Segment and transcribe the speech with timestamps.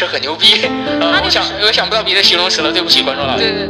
[0.00, 0.66] 是很牛逼。
[0.98, 3.42] 呃，我想我想不到别的形容词了，对不起观众老师。
[3.42, 3.68] 对对。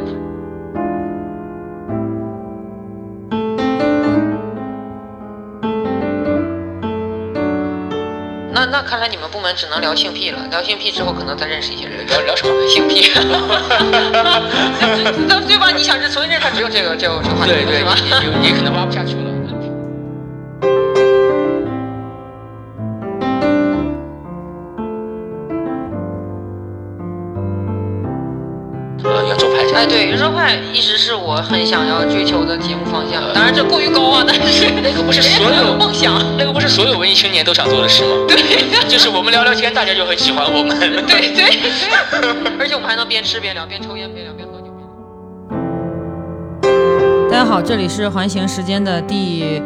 [8.52, 12.06] 那那看来你们部门只能聊性癖了，聊性癖之后可能再认识一些人。
[12.06, 12.52] 聊聊什么？
[12.68, 13.10] 性癖。
[15.48, 15.72] 对吧？
[15.76, 17.96] 你想这所以这他只有这个这个这个话题对对是吧？
[18.40, 19.29] 你你可能挖不下去了。
[30.40, 36.18] 对，圆桌派一直是我很想要追求的节目方向，当然这过于高啊，但是那个不是 所有梦想。
[36.38, 38.26] 那个不是所有文艺青年都想做的事吗？
[38.28, 38.36] 对
[38.88, 40.78] 就是我们聊聊天，大家就很喜欢我们。
[40.78, 41.44] 对对对，
[42.58, 44.86] 而且我们还能边吃边聊，边抽烟边聊，边喝酒边
[46.72, 47.30] 聊。
[47.30, 49.62] 大家好，这里是环形时间的第，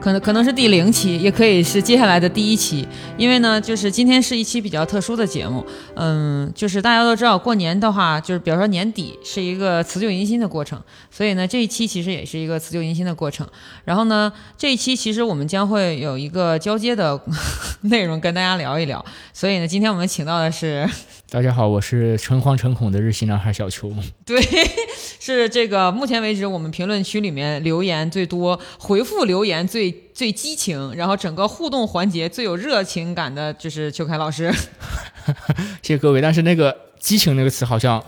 [0.00, 2.86] 可能可能是第零期，也可以是接下来的第一期。
[3.16, 13.46] 因为呢，就是今天是一期比较特殊的节目，嗯，就是大家都知道，过年的话，就是比如说年底是一个辞旧迎新的过程，所以呢，这一期其实也是一个辞旧迎新的过程。
[13.84, 17.20] 然后呢，这一期其实我们将会有一个交接的
[17.82, 19.04] 内容跟大家聊一聊。
[19.32, 20.88] 所以呢，今天我们请到的是，
[21.30, 23.92] 大家好，我是诚惶诚恐的日系男孩小邱。
[24.24, 24.40] 对，
[25.20, 34.50] 是这个目前为止我们评论区里面留言最多、回复留言最最激情，然后整个互动环节最有热情感的，就是邱凯老师。
[35.84, 38.02] 谢谢各位，但是那个激情那个词好像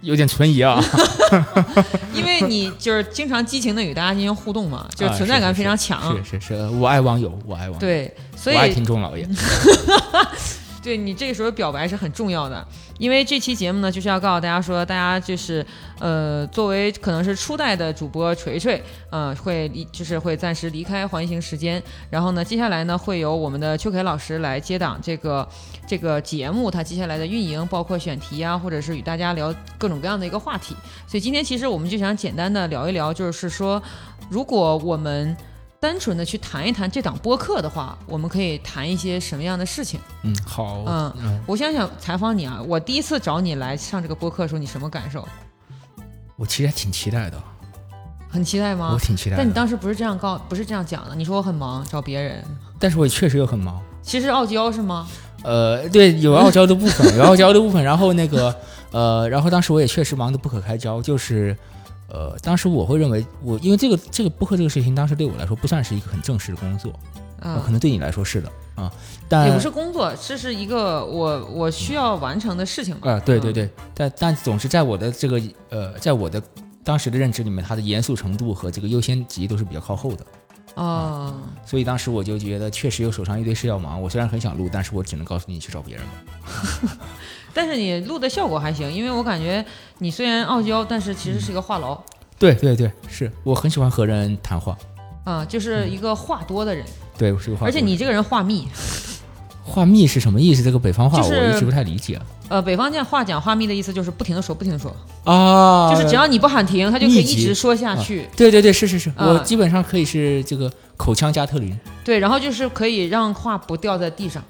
[0.00, 0.82] 有点存疑啊。
[2.12, 6.12] 因为你就是经常激情的与大家进行互动嘛，就是啊存在感非常强。
[6.24, 9.24] 是是是，我爱网友，我爱网友，对，所我爱以听众老爷。
[10.84, 12.62] 对你这个时候表白是很重要的，
[12.98, 15.64] 因为这期节目呢，就是要告诉大家说，大家就是
[15.98, 25.48] 呃，作为可能是初代的主播锤锤，呃，会离就是会暂时离开环形时间，然后呢，接下来呢，会由我们的邱凯老师来接档这个
[25.86, 30.76] 这个节目，他接下来的运营，包括选题啊，或者是与大家聊各种各样的一个话题。
[31.06, 33.82] 所以今天其实我们就想简单的聊一聊，就是说，
[34.28, 35.34] 如果我们
[35.84, 40.00] 单纯的去谈一谈这档播客的话，我们可以谈一些什么样的事情？
[40.22, 45.28] 嗯，好，嗯嗯，我想想采访你啊，我第一次找你来上这个播客的时候，你什么感受？
[46.36, 47.38] 我其实还挺期待的，
[48.30, 48.98] 很期待吗我？
[48.98, 49.36] 挺期待的。
[49.36, 52.42] 但你当时不是这样告，不是这样讲的，你说我很忙，找别人。
[52.78, 53.78] 但是我也确实又很忙。
[54.00, 55.06] 其实傲娇是吗？
[55.42, 57.84] 呃，对，有傲娇的部分，有傲娇的部分。
[57.84, 58.56] 然后那个，
[58.90, 61.54] 呃，然后当时我也确实忙得不可开交，就是，
[62.14, 66.92] 呃，当时我会认为我，因为这个这个播客这个事情，当时对我来说不算是一个很正式的工作，
[67.40, 68.92] 呃可嗯，能对你来说是的啊，
[69.28, 73.10] 但也不是工作，这是一个我我需要完成的事情嘛。
[73.10, 76.40] 啊、对对嗯，对，但但总是在我的这个呃，在我的
[76.84, 80.24] 当时的认知里面，它的严肃程度和这个优先级都是比较靠后的，
[80.74, 81.34] 哦，
[81.66, 86.12] 所以当时我就觉得确实有手上一堆事要忙，我虽然很想录，但是我只能告诉你去找别人吧。
[87.54, 89.64] 但是你录的效果还行，因为我感觉
[89.98, 91.96] 你虽然傲娇，但是其实是一个话痨，
[92.38, 94.76] 对对对，是我很喜欢和人谈话，
[95.24, 96.84] 啊、就是一个话多的人，
[97.16, 98.66] 对我是个话而且你这个人话密，
[99.62, 100.62] 话密是什么意思？
[100.62, 102.20] 这个北方话就是我一直不太理解。
[102.48, 104.94] 呃，北方这样话讲话密的意思就是不停的说，不停的说，
[105.24, 105.90] 啊。
[105.94, 108.28] 就是只要你不喊停，他就可以一直说下去。
[108.36, 109.28] 对对对，是是是，啊。
[109.28, 114.44] 我基本上可以是这个口腔加特林，对，然后就是可以让话不掉在地上。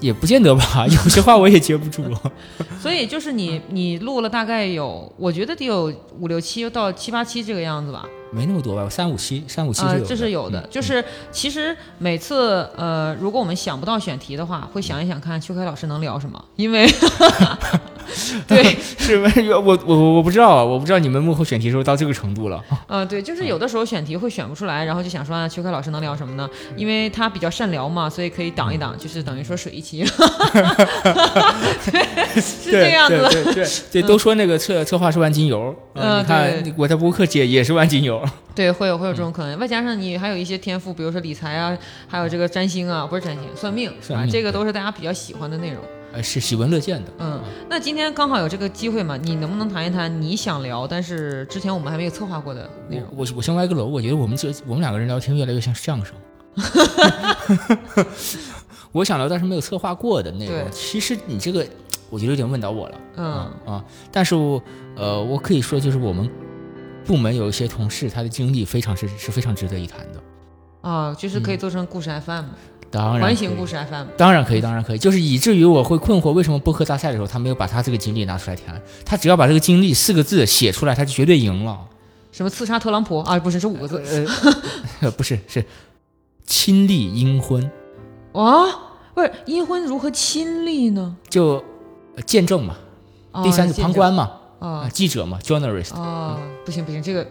[0.00, 2.04] 也不见得吧， 有些话我也接不住。
[2.80, 8.04] 所以就是你你录了大概有，我觉得得有五六期到七八期这个样子吧。
[8.30, 10.60] 没那么多吧，三五期，三五期是呃有，的，这是有的。
[10.60, 16.84] 嗯就是其实每次呃，如果我们想不到选题的话，会想一想看秋凯老师能聊什么，因为
[18.46, 18.62] 对，
[18.98, 19.16] 是
[19.52, 22.62] 我我我不知道啊，我不知道你们幕后选题时候到这个程度了。
[22.86, 26.48] 呃， 对，就是有的时候选题会选不出来，然后就想说啊，邱凯老师能聊什么呢？
[26.76, 30.04] 因为他比较善聊嘛，所以可以挡一挡，就是等于说水一期，
[31.90, 33.28] 对是这样子的。
[33.28, 38.22] 对对对对，都说那个策策划是万金油，嗯你看对我在播客界也是万金油。
[38.54, 41.76] 对，会有会有这种可能，外加上你还有一些天赋，比如说理财啊，
[42.06, 45.82] 还有这个占星啊，不是占星，算命，啊，算命这个都是大家比较喜欢的内容。
[46.14, 47.10] 呃，是喜闻乐见的。
[47.18, 53.08] 嗯，那今天刚好有这个机会嘛，你能不能谈一谈你想聊，但是之前我们还没有策划过的内容？
[53.16, 56.14] 我我先歪个楼，我觉得我们这我们两个人聊天越来越像相声。
[58.92, 61.66] 我想聊但是没有策划过的内容，其实你这个
[62.10, 63.00] 我觉得有点问到我了。
[63.16, 64.62] 嗯啊啊，但是我
[64.94, 66.30] 呃，我可以说就是我们
[67.04, 70.22] 部门有一些同事，他的经历非常是是非常值得一谈的。
[70.88, 72.44] 啊，就是可以做成故事 FM，、
[72.94, 74.06] 当然环形故事 FM。
[74.16, 78.80] 当然可以，当然可以，就是以至于我会困惑，为什么播客大赛的时候他没有把他这个经历拿出来谈？
[79.04, 81.78] 他只要把这个经历四个字写出来，他就绝对赢了。
[82.30, 83.38] 什么刺杀特朗普啊？
[83.38, 84.26] 不是，是五个字。
[85.00, 85.64] 呃， 不是，是
[86.46, 87.70] 亲历阴婚。
[88.32, 88.64] 啊
[89.14, 91.16] 不是阴婚如何亲历呢？
[91.28, 91.62] 就
[92.16, 92.74] 呃见证嘛，
[93.30, 97.26] 哦第三是旁观嘛，啊啊，记者嘛，journalist，啊，不行不行，这个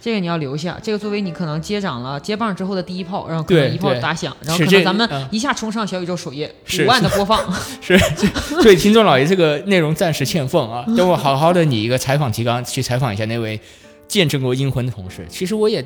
[0.00, 7.38] 这个你要留下，这个作为你可能接掌了接棒之后的第一炮，然后可能一炮打响，然后可能咱们嗯一下冲上小宇宙首页是五万的播放。
[7.82, 8.26] 是，这
[8.62, 13.60] 所以听众老爷这个内容暂时欠奉啊，等我好好的拟一个采访提纲去采访一下那位
[14.06, 15.26] 见证过阴婚的同事。
[15.28, 15.84] 其实我也，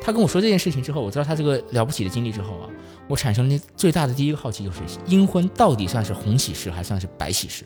[0.00, 2.64] 他跟我说这件事情之后，我知道他这个了不起的经历之后啊，
[3.06, 7.64] 我产生了最大的第一个好奇就是，阴婚到底算是红喜事还算是白喜事？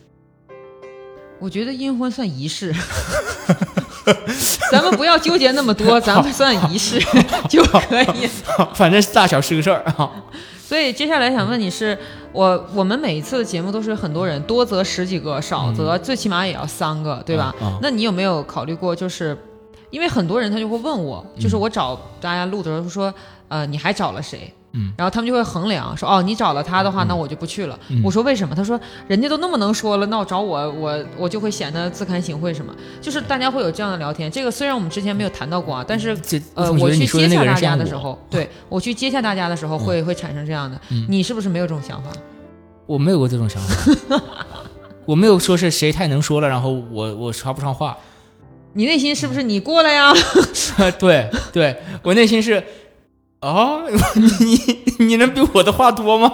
[1.39, 2.73] 我觉得阴婚算仪式，
[4.71, 6.99] 咱们不要纠结那么多，咱们算仪式
[7.49, 8.29] 就可以。
[8.73, 10.11] 反正大小是个事儿啊。
[10.59, 11.97] 所以接下来想问你是，
[12.33, 17.55] 我我们每一次的节目都是很多人，多则十几个，少则最起码也要三个，对吧？
[17.61, 19.37] 嗯嗯那你有没有考虑过，就是
[19.91, 23.13] 因为很多人他就会问我，就是我找大家录的时候说，
[23.47, 24.53] 呃，你还找了谁？
[24.77, 27.77] 嗯，然后他们就会衡量说，哦，你找了他的话，那我就不去了。
[27.89, 28.53] 嗯我说为什么？
[28.55, 32.73] 他说人家都那么能说了，那我找我，我我就会显得自惭形秽什么？
[33.01, 34.29] 就是大家会有这样的聊天。
[34.31, 36.15] 这个虽然我们之前没有谈到过啊，但是
[36.53, 40.79] 呃， 我去接洽大家的时候，对我去接洽大家的时候会，会产生这样的。
[40.91, 42.11] 嗯你是不是没有这种想法？
[42.85, 44.21] 我没有过这种想法，
[45.05, 47.97] 我没有说是谁太能说了，然后我我插不上话。
[48.73, 50.13] 你内心是不是你过来呀？
[50.99, 52.63] 对对，我内心是，
[53.41, 53.83] 哦，
[54.39, 56.31] 你你能比我的话多吗？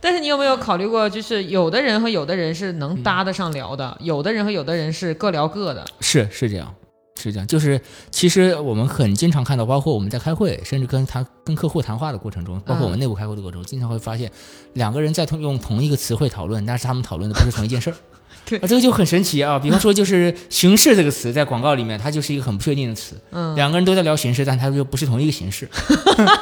[0.00, 5.84] 但是你有没有考虑过，就是有的人和有的人是能搭得上聊的，有的人和有的人是各聊各的。
[6.00, 6.74] 是是这样，
[7.16, 14.30] 是这样，就是其实我们很经常看到，包括我们在开会，甚至跟他跟客户谈话的过程中，包括我们内部开会的过程中，经常会发现
[14.74, 17.96] 两个人在同用同一个词汇讨论，但是他们讨论的不是同一件事儿。
[18.46, 19.58] 对啊，这个就很神奇啊！
[19.58, 23.16] 比方说，就是“形式”这个词，在广告里面，它就是一个很不确定的词。
[23.30, 25.68] 嗯，两个人都在聊形式，但它又不是同一个形式。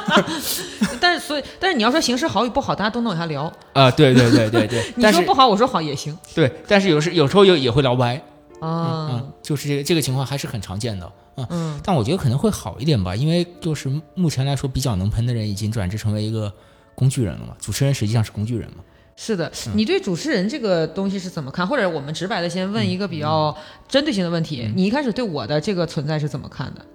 [0.99, 3.51] 但是所以，但是你要说形式好与不好，大家都能往下聊。
[3.73, 4.83] 啊，对对对对对。
[4.95, 6.17] 你说不好，我说好也行。
[6.35, 8.21] 对，但是有时有时候有也会聊歪。
[8.59, 11.11] 啊，嗯，就是这个这个情况还是很常见的。
[11.35, 16.51] 嗯，嗯但我觉得可能会好一点吧，因为就是目前来说比较能喷的人已经转职成为一个
[16.95, 18.83] 工具人了嘛，主持人实际上是工具人嘛。
[19.15, 21.67] 是的，嗯你对主持人这个东西是怎么看？
[21.67, 23.55] 或者我们直白的先问一个比较
[23.87, 26.85] 针对性的问题：嗯你一开始对我的这个存在是怎么看的？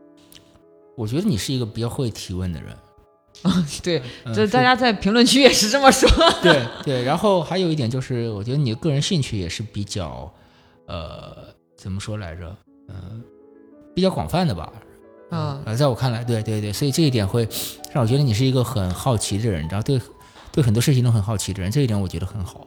[0.97, 2.77] 我觉得你是一个比较会提问的人，
[3.85, 6.09] 对，嗯就是大家在评论区也是这么说。
[6.43, 10.29] 对 对，然后还有一点就是，我觉得你的个人兴趣也是比较，
[10.87, 11.37] 呃，
[11.77, 12.57] 怎么说来着？
[12.89, 13.23] 嗯、
[13.95, 14.73] 比较广泛的吧。
[15.31, 17.47] 嗯呃，在我看来，对对对，所以这一点会
[17.93, 20.01] 让我觉得你是一个很好奇的人，然后对
[20.53, 22.67] 对很多事情都很好奇的人，这一点我觉得很好。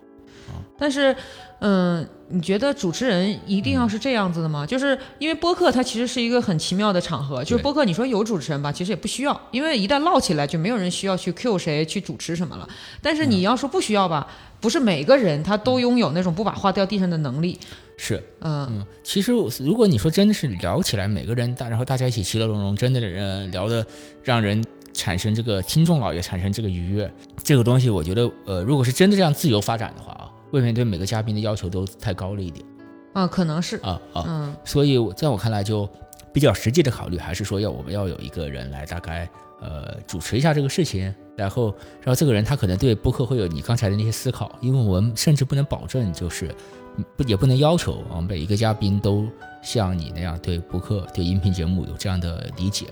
[0.77, 1.15] 但是，
[1.59, 4.65] 嗯，你觉得主持人一定要嗯是这样子的吗？
[4.65, 12.67] 就是因为播客它其实是一个很奇妙的场合，就是播客你说有主持人吧，其实也不需要，因为一旦唠起来就没有人需要去 Q 谁去主持什么了。
[13.01, 14.27] 但是嗯你要说不需要吧，
[14.59, 17.57] 不是每个人他都拥有那种不把话掉地上的能力。
[17.95, 23.85] 是，嗯，嗯，其实我如果你说真的是聊起来，每个人大，然后大家一起其乐融融，真的人聊的
[24.23, 24.61] 让人
[24.93, 27.11] 产生这个听众老爷产生这个愉悦，
[27.43, 32.65] 这个东西我觉得呃，如果是真的这样自由发展的话啊，未免对每个嘉宾的要求都太高了一点。
[33.13, 34.55] 啊，可能是，啊啊，嗯。
[34.63, 35.89] 所以在我看来就
[36.31, 46.55] 比较实际的考虑，还是说要我们要有一个人来大概呃主持一下这个事情，然后然后这个人他可能对播客会有你刚才的那些思考，因为我们甚至不能保证就是
[46.97, 49.27] 嗯不也不能要求啊每一个嘉宾都
[49.61, 52.87] 像你那样对播客对音频节目有这样的理解。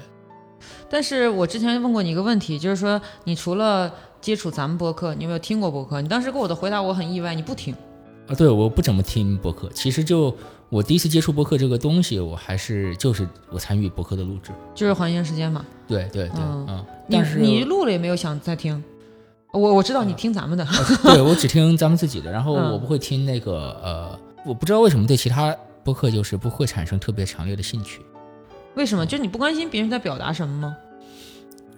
[0.89, 6.01] 但是我之前问过你一个问题，就是说你除了接触咱们播客，你有没有听过播客？
[6.01, 7.74] 你当时给我的回答我很意外，你不听。
[8.27, 9.69] 啊，对，我不怎么听播客。
[9.74, 10.36] 其实就
[10.69, 14.51] 我第一次接触播客这个东西，我还是就是我参与播客的录制。
[14.75, 18.84] 就是环形时间嘛，对对对，嗯嗯，但是你录了也没有想再听，
[19.51, 20.67] 我我知道你听咱们的，
[21.03, 28.00] 对我只听咱们自己的，然后嗯我不会听那个呃，我不知道为什么对其他播客就是不会产生特别强烈的兴趣，
[28.79, 29.05] 为什么？
[29.05, 30.77] 就你不关心别人在表达什么吗？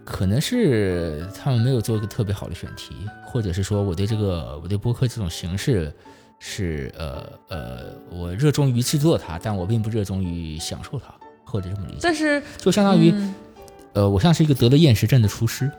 [0.05, 2.93] 可能是他们没有做一个特别好的选题，
[3.25, 5.91] 或者是说我对这个我对播客这种形式
[6.37, 11.11] 是呃呃，我热衷于制作它，但我并不热衷于享受它，
[11.43, 13.33] 或者这么理解，但是就相当于、嗯
[13.93, 15.71] 呃，我像是一个得了厌食症的厨师。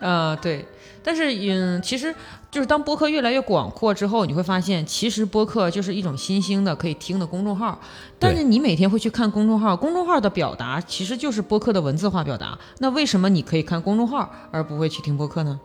[0.00, 0.66] 呃 对，
[1.02, 2.14] 但是嗯，其实
[2.56, 7.78] 就是当播客越来越广阔之后，你会发现，其实播客就是一种新兴的可以听的公众号。
[8.18, 12.58] 但是你每天会去看公众号，公众号的表达其实就是播客的文字化表达。
[12.78, 15.60] 那为什么你可以看公众号而不会去听播客呢？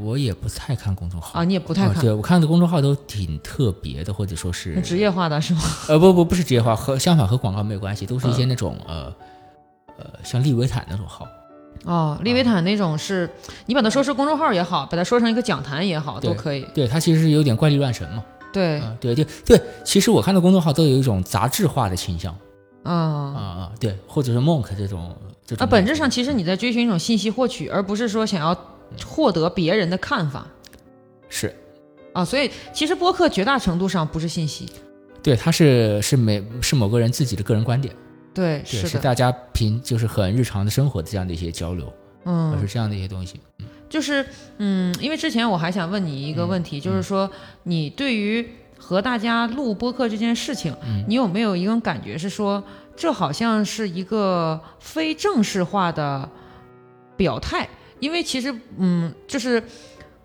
[0.00, 5.60] 我也不太看公众号啊，你也不太啊看，对我看的公众号都挺特别的，或者说是职业化的是吗？
[5.90, 9.14] 呃不不不是职业化，和相反和广告没有关系，都是一些嗯那种、呃
[9.98, 11.26] 呃像利维坦那种号，
[11.84, 13.28] 哦，利维坦那种是，
[13.66, 16.66] 你把它说是公众号也好，把它说成一个讲坛也好，都可以。
[16.74, 18.24] 对，它其实是有点怪力乱神嘛。
[18.52, 22.36] 对，啊，对对对，其实我看到公众号都有一种杂志化的倾向。
[22.82, 25.14] 啊啊啊，对，或者是 monk 这种
[25.46, 28.56] 这种啊，本质上其实你在追寻一种信息获取，而不是说想要
[29.06, 30.46] 获得别人的看法。
[31.28, 31.54] 是。
[32.14, 32.24] 啊。
[32.24, 34.66] 所以其实播客绝大程度上不是信息，
[35.22, 37.94] 对，它是是每是某个人自己的个人观点，
[38.34, 41.92] 对，对，是的，是大家平就是很日常的生活的这样的一些交流，
[42.24, 43.40] 嗯而，是这样的一些东西。
[43.58, 44.22] 嗯就是
[44.58, 47.30] 嗯，因为之前我还想问你一个问题，就是说
[47.62, 52.62] 你对于和大家录播客这件事情，嗯你有没有一种感觉是说，
[52.94, 56.28] 这好像是一个非正式化的
[57.16, 57.66] 表态？
[57.98, 59.62] 因为其实嗯，就是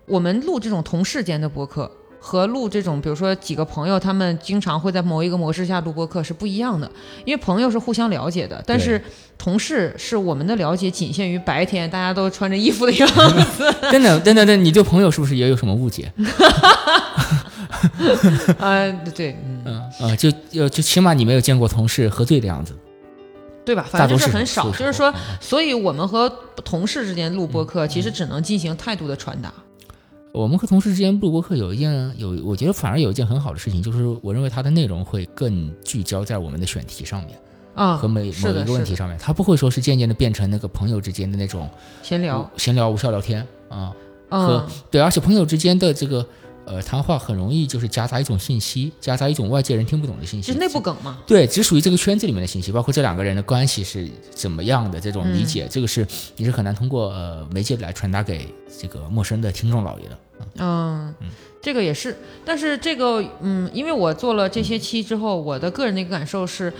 [0.04, 1.90] 我们录这种同事间的播客。
[2.26, 6.90] 和录这种，比如说几个朋友，他们经常会在某一个模式下录播客是不一样的，
[7.26, 8.98] 因为朋友是互相了解的，但是
[9.36, 13.70] 同事是我们的了解仅限于白天，大家都穿着衣服的样子。
[13.92, 16.10] 等等等等等，你对朋友是不是也有什么误解？
[18.58, 22.74] 啊， 对，嗯，啊呃，就就就起码你没有见过同事喝醉的样子，
[23.66, 23.86] 对吧？
[23.90, 26.26] 反正是很少，就是说，嗯所以我们和
[26.64, 29.52] 同事之间录播客，其实只能进行态度的传达。
[30.34, 37.38] 我们和同事之间录播课有一件有，我觉得反而有一件很好的事情，就是我认为它的内容会更聚焦在我们的选题上面
[37.72, 41.70] 啊，和每某一个问题上面，它不会说是渐渐的变成那个朋友之间的那种
[42.02, 43.94] 闲聊，闲聊无效聊天啊、
[44.30, 44.44] 嗯。
[44.44, 46.26] 和，对，而且朋友之间的这个
[46.66, 51.18] 呃谈话很容易就是夹杂一种信息，夹杂一种外界人听不懂的信息，就是内部梗嘛。
[51.26, 56.06] 对，只属于这个圈子里面的信息，包括这两个人的关系是怎么样的这种理解，这个是
[56.36, 60.18] 你是很难通过呃媒介来传达给这个陌生的听众老爷的。
[60.58, 61.14] 嗯，
[61.62, 66.72] 这个也是，但是这个，嗯，因为我做了这些期之后，我的个人的一个感受是，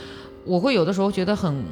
[0.45, 1.65] 我会有的时候觉得很。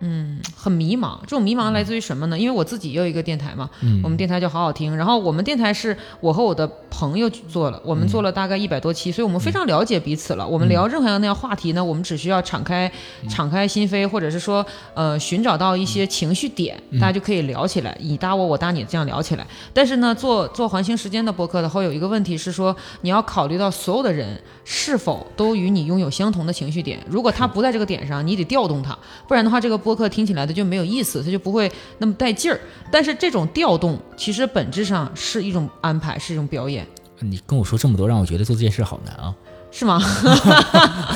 [0.00, 1.18] 嗯，很迷茫。
[1.22, 2.38] 这种迷茫来自于什么呢？
[2.38, 4.96] 因为我自己也有一个电台嘛，嗯我们电台叫好好听。
[4.96, 10.46] 然后我们电台是我和我的朋友做了，我们做了大概一百多期，所以我们非常了解彼此了。
[10.46, 12.90] 我们聊任何样的话题呢，我们只需要敞开、
[13.28, 14.64] 敞开心扉，或者是说，
[14.94, 19.46] 呃，寻找到一些情绪点，大家就可以聊起来，你搭我，我搭你，这样聊起来。
[19.74, 26.98] 但是呢，做做环形时间的播客的话有一个问题是说，你要考虑到所有的人是否都与你拥有相同的情绪点。
[27.08, 28.96] 如果他不在这个点上，你得调动他，
[29.28, 32.60] 不然的话，这个播客听起来的就没有意思，它就不会那么带劲儿。
[32.90, 36.86] 但是这种调动其实本质上是一种安排，是一种表演，
[37.18, 39.34] 你跟我说这么多，让我觉得做这件事好难啊。
[39.72, 40.02] 是吗？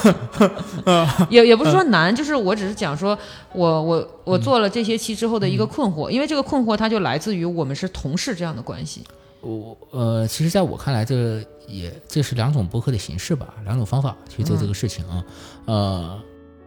[1.28, 3.18] 也也不是说难，就是我只是讲说，
[3.52, 9.02] 我我我做了这些期之后的一个困惑，因为这个困惑它就来自于我们是同事这样的关系。
[9.40, 15.24] 我呃，其实在我看来，这也这是两种播客的形式吧，两种方法去做这个事情啊。
[15.64, 16.22] 呃，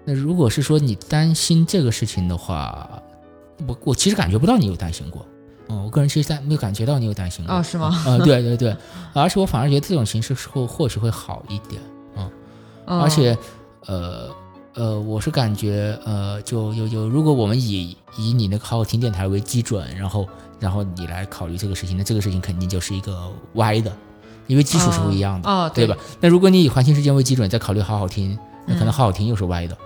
[0.09, 2.89] 那如果是说你担心这个事情的话，
[3.67, 5.25] 我我其实感觉不到你有担心过。
[5.67, 8.73] 嗯，我个人其实在没有感觉到你有担心过啊是吗啊、对对对，
[9.11, 11.81] 而且我反而觉得这种形式会或许会好一点。
[12.15, 12.31] 嗯
[12.85, 13.37] 而且，
[13.85, 14.29] 呃
[14.73, 20.25] 呃，我是感觉，呃，就就就，如果我们以以你那个好好听电台为基准，然后
[20.57, 23.91] 然后你来考虑这个事情，那这个事情肯定就是一个歪的，
[24.47, 25.97] 因为基础是不一样的，哦，对吧？
[26.21, 29.77] 那如果你以环形时间为基准再考虑好好听，那可能嗯好好听又是歪的。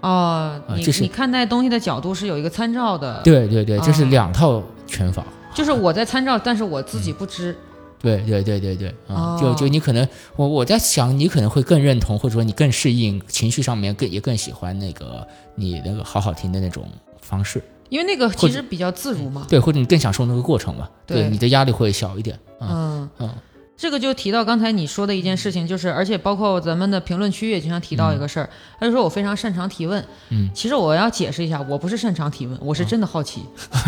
[0.00, 5.24] 哦，你你看待东西的角度是有一个参照的，，对对对，这是哦两套拳法。
[5.54, 7.56] 就是我在参照，但是我自己不知。
[7.98, 16.86] 对对对对对，啊、就哦就你可能，我我在想，你可能会更认同，或者说你更适应情绪上面更也更喜欢那个你那个好好听的那种
[17.22, 19.46] 方式，因为那个其实比较自如嘛。
[19.48, 23.30] 对，或者你更享受那个过程嘛，对你的压力会小一点，嗯嗯，嗯
[23.76, 28.48] 这个就提到刚才你说的一件事情，就是而且包括咱们的评论区也经常提到一个事儿，
[28.80, 30.02] 他就说我非常擅长提问。
[30.30, 33.42] 嗯，其实我要解释一下，我不是擅长提问，我是真的好奇。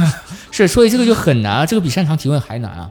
[0.52, 2.90] 是，所以这个就很难啊，这个比擅长提问还难啊，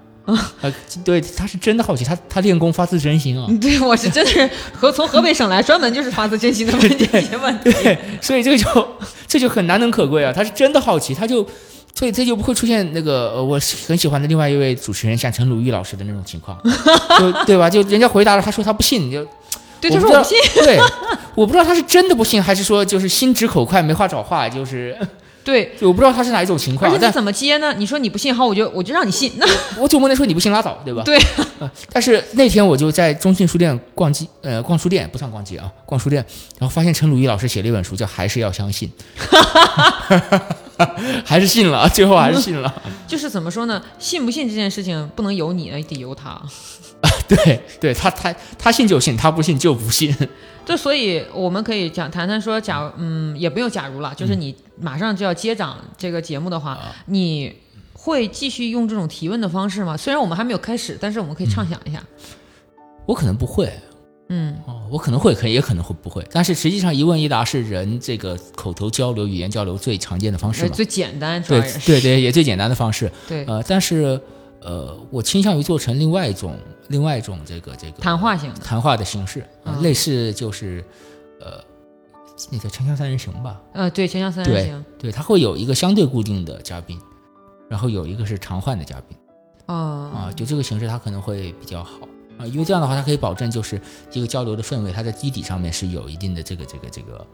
[0.61, 0.73] 呃，
[1.05, 7.71] 对，他是真的好奇，他他练功发自真心啊， 对，我是真的是和从河北省来，专门就是发自真心的问这些问题。
[7.71, 8.87] 对，所以这个就
[9.27, 11.47] 这就很难能可贵啊，他是真的好奇，他就。
[11.97, 16.55] 所以这就不会出现那个呃，我很喜欢的另外一位主持人，像陈鲁豫老师的那种情况，
[17.17, 17.67] 就对吧？
[17.67, 19.25] 就人家回答了，他说他不信，就
[19.81, 20.63] 对，我不知道他说我不信。
[20.63, 20.79] 对，
[21.33, 24.95] 我不知道他是真的不信，还是说就是心直口快，没话找话，就是
[25.43, 26.91] 对，我不知道他是哪一种情况。
[26.91, 27.73] 但而且你怎么接呢？
[27.75, 29.31] 你说你不信，好，我就我就让你信。
[29.37, 29.47] 那
[29.79, 31.01] 我总不能说你不信拉倒，对吧？
[31.03, 31.17] 对
[31.57, 36.23] 呃但是那天我就在中信书店逛街，呃，逛书店不算逛街啊，逛书店，
[36.59, 38.91] 然后发现陈鲁豫老师写了一本书，叫《还是要相信》，
[41.25, 42.81] 还是信了， 最后还是信了。
[43.07, 43.81] 就是怎么说呢？
[43.97, 46.41] 信不信这件事情不能由你，得由他。
[47.27, 50.15] 对对，他他他信就信，他不信就不信。
[50.65, 57.55] 就所以我们可以讲谈谈说，假如嗯，也不用假如了，就是你马上就要接掌这个节目的话，你
[57.93, 59.95] 会继续用这种提问的方式吗？
[59.95, 62.03] 虽然我们还没有开始，但是我们可以畅想一下。
[63.05, 63.71] 我可能不会，
[64.29, 66.25] 嗯哦，我可能会，可也可能会不会。
[66.31, 73.11] 但是实际上，一问一答是人这个口头交流、语言交流最常见的方式最简单，对对对， 也最简单的方式。
[73.27, 74.19] 对呃，但是
[74.61, 76.57] 呃，我倾向于做成另外一种、
[76.89, 78.59] 另外一种这个这个谈话型的。
[78.59, 80.83] 谈话的形式，呃嗯类似就是
[81.39, 81.63] 呃，
[82.51, 83.61] 那个《锵锵三人行》吧。
[83.73, 84.85] 呃，对，锵锵三人对行。
[84.99, 86.99] 对，它会有一个相对固定的嘉宾，
[87.69, 89.17] 然后有一个是常换的嘉宾
[89.67, 91.99] 哦啊，就这个形式它可能会比较好
[92.37, 97.27] 啊，因为这样的话，它可以保证就是这个交流的氛围，它在基底上面是有一定的这个这个这个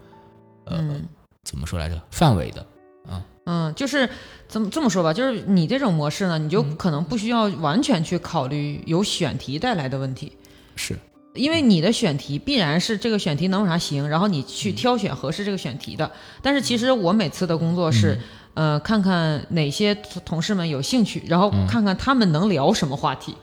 [0.65, 1.05] 呃、嗯
[1.43, 2.65] 怎么说来着范围的
[3.09, 3.21] 啊。
[3.45, 4.09] 嗯，就是
[4.47, 10.31] 怎么这么说吧，就是你这种模式呢，你就嗯可能不需要完全去考虑有选题带来的问题。
[10.77, 10.97] 是，
[11.33, 16.09] 因为你的选题必然是这个选题能有啥行，然后你去嗯挑选合适这个选题的。
[16.41, 18.17] 但是其实我每次的工作是，
[18.53, 19.93] 嗯呃，看看哪些
[20.23, 23.35] 同事们有兴趣，然后嗯看看他们能聊什么话题。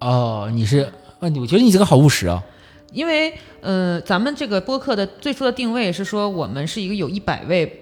[0.00, 0.90] 哦，你是，
[1.22, 2.42] 呃，我觉得你这个好务实啊。
[2.92, 7.80] 因为呃，咱们这个播客的最初的定位是说，我们是一个有一百位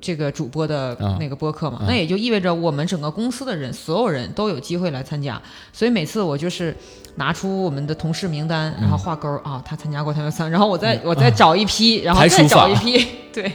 [0.00, 1.16] 这个主播的啊。
[1.20, 1.84] 那个播客嘛，啊。
[1.86, 5.40] 那也就意味着我们整个公司的人，所有人都有机会来参加。
[5.72, 6.76] 所以每次我就是
[7.14, 11.00] 拿出我们的同事名单，然后画勾儿啊，他参加过，他们参，然后我再、嗯。
[11.04, 13.52] 我再找一批，然后再找一批，对。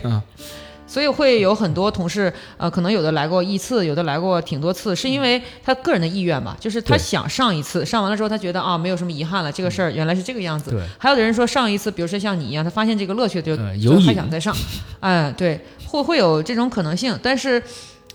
[0.86, 10.70] 嗯所以会有很多同事，呃，可能有的来过一次，有的来过挺多次，是因为他个人的意愿吧，就是他想上一次，上完了之后他觉得啊没有什么遗憾了，这个事儿原来是这个样子。
[10.70, 14.56] 对，还有的人说上一次，比如说像你一样，他发现这个乐趣就呃就有还想再上，
[15.02, 17.62] 哎，对，会会有这种可能性，但是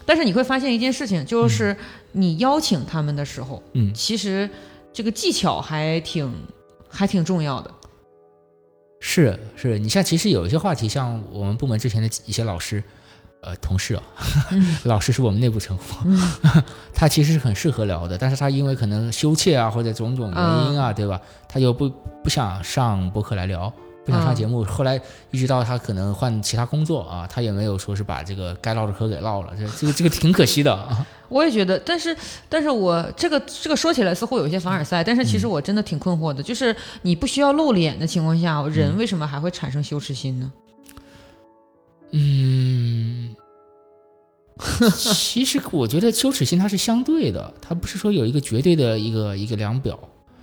[0.07, 1.77] 但是你会发现一件事情，就是
[2.13, 3.93] 你邀请他们的时候，嗯。
[3.93, 4.49] 其实
[4.93, 6.33] 这个技巧还挺
[6.89, 7.71] 还挺重要的。
[9.01, 12.83] 是是，你像其实有一些话题，像我们部门之前的一些老师，
[13.41, 14.03] 呃，同事啊，
[14.85, 16.07] 老师是我们内部称呼，
[16.95, 21.21] 他其实是很适合聊的，但是他因为可能羞怯啊或者种种原因啊，对吧？
[21.49, 21.89] 他又不
[22.23, 23.73] 不想上博客来聊，
[24.11, 24.65] 不想上嗯节目。
[24.65, 31.07] 后来一直到他可能换其他工作啊，他也没有说是把这个该唠的嗑给唠了，这这个这个挺可惜的啊。
[31.31, 32.17] 我也觉得，但是，
[32.49, 40.53] 但是我这个这个说起来似乎有一些凡尔赛，但是其实我真的挺困惑的，就是你不需要露脸的情况下，人为什么还会产生羞耻心呢？
[42.11, 43.37] 嗯，
[44.99, 49.97] 其实我觉得羞耻心它是相对的，它不是说有一个绝对的一个一个量表。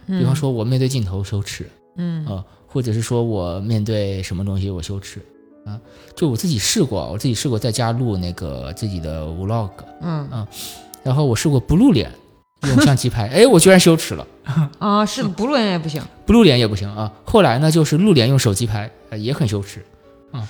[0.05, 5.19] 比方说，我面对镜头羞耻，嗯，啊、或者是说我面对什么东西我羞耻，
[5.65, 5.79] 啊，
[6.15, 10.45] 就我自己试过，我自己试过在家录那个自己的 vlog，嗯
[11.03, 12.11] 然后我试过不露脸，
[12.63, 14.27] 用相机拍， 哎，我居然羞耻了，
[14.79, 16.01] 啊，是不露脸也不行。
[16.25, 17.11] 不露脸也不行啊。
[17.23, 19.83] 后来呢，就是露脸用手机拍，呃也很羞耻。
[20.31, 20.47] 啊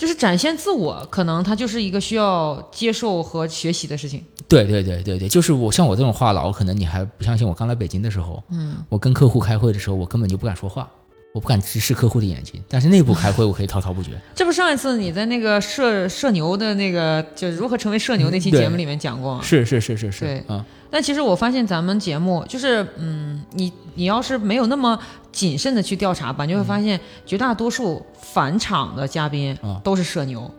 [0.00, 4.24] 就是展现自我，可能它就是一个需要接受和学习的事情。
[4.48, 7.46] 对对对对对，就是我像我这种话痨，可能你还不相信。
[7.46, 10.88] 我刚来北京的时候，嗯，我跟客户开会的时候，我根本就不敢说话，
[11.32, 12.62] 我不敢直视客户的眼睛。
[12.68, 14.10] 但是内部开会，我可以滔滔不绝。
[14.34, 19.40] 这不上一次你在那个社社牛的那个，就如何成为社牛那期节目里面讲过吗？
[19.42, 24.98] 是是是是是，对嗯，但其实我发现咱们节目就是，嗯，你你要是没有那么
[25.30, 30.50] 谨慎的去调查吧，你就会发现绝大多数返场的嘉宾啊都是社牛。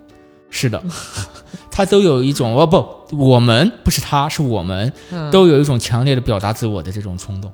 [0.54, 0.84] 是的，
[1.72, 7.50] 他都有一种哦不，我们不是他，是我们嗯，都有一种强烈的表达自我的这种冲动。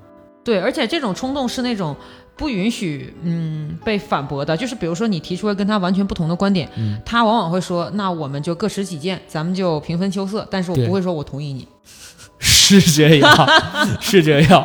[0.48, 1.94] 对，而且这种冲动是那种
[2.38, 11.68] 不允许嗯被反驳的，就是比如说你提出了跟他完全不同的观点，嗯他往往会说，那我们就各持己见，咱们就平分秋色，但是我不会说我同意你，
[12.40, 13.50] 是这样，
[14.00, 14.62] 是这样，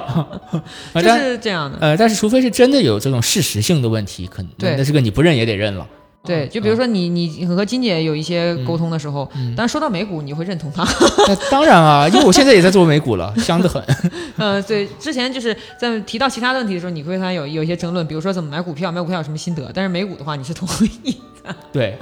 [0.93, 1.79] 啊就是这样的。
[1.81, 5.85] 呃，但是除非是真的有这种事实性的问题，可能对那这个你不认也得认了。
[6.25, 10.85] 对，就比如说你你和金姐有一些沟通的时候，嗯但是说到美股，你会认同他。
[11.27, 13.83] 那当然啊，因为我现在也在做美股了，香得很。
[14.39, 19.69] 嗯，对，之前就是在提到其他的问题的时候，你会和他有有一些争论，比如说怎么买股票，买股票有什么心得。
[19.75, 20.69] 但是美股的话，你是同
[21.03, 21.55] 意的。
[21.73, 21.99] 对，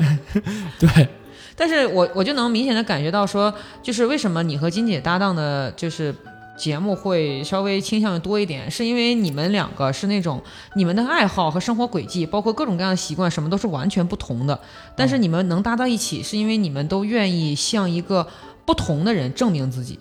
[0.78, 1.08] 对，
[1.56, 3.52] 但是我我就能明显的感觉到说，
[3.82, 6.14] 就是为什么你和金姐搭档的，就是
[6.60, 10.42] 节目会稍微倾向于多一点，是因为你们两个是那种
[10.74, 14.60] 你们的爱好和生活轨迹，包括各种各样的习惯，什么都是完全不同的。
[14.94, 18.26] 但是你们能搭到一起，是因为你们都愿意向一个
[18.66, 19.98] 不同的人证明自己。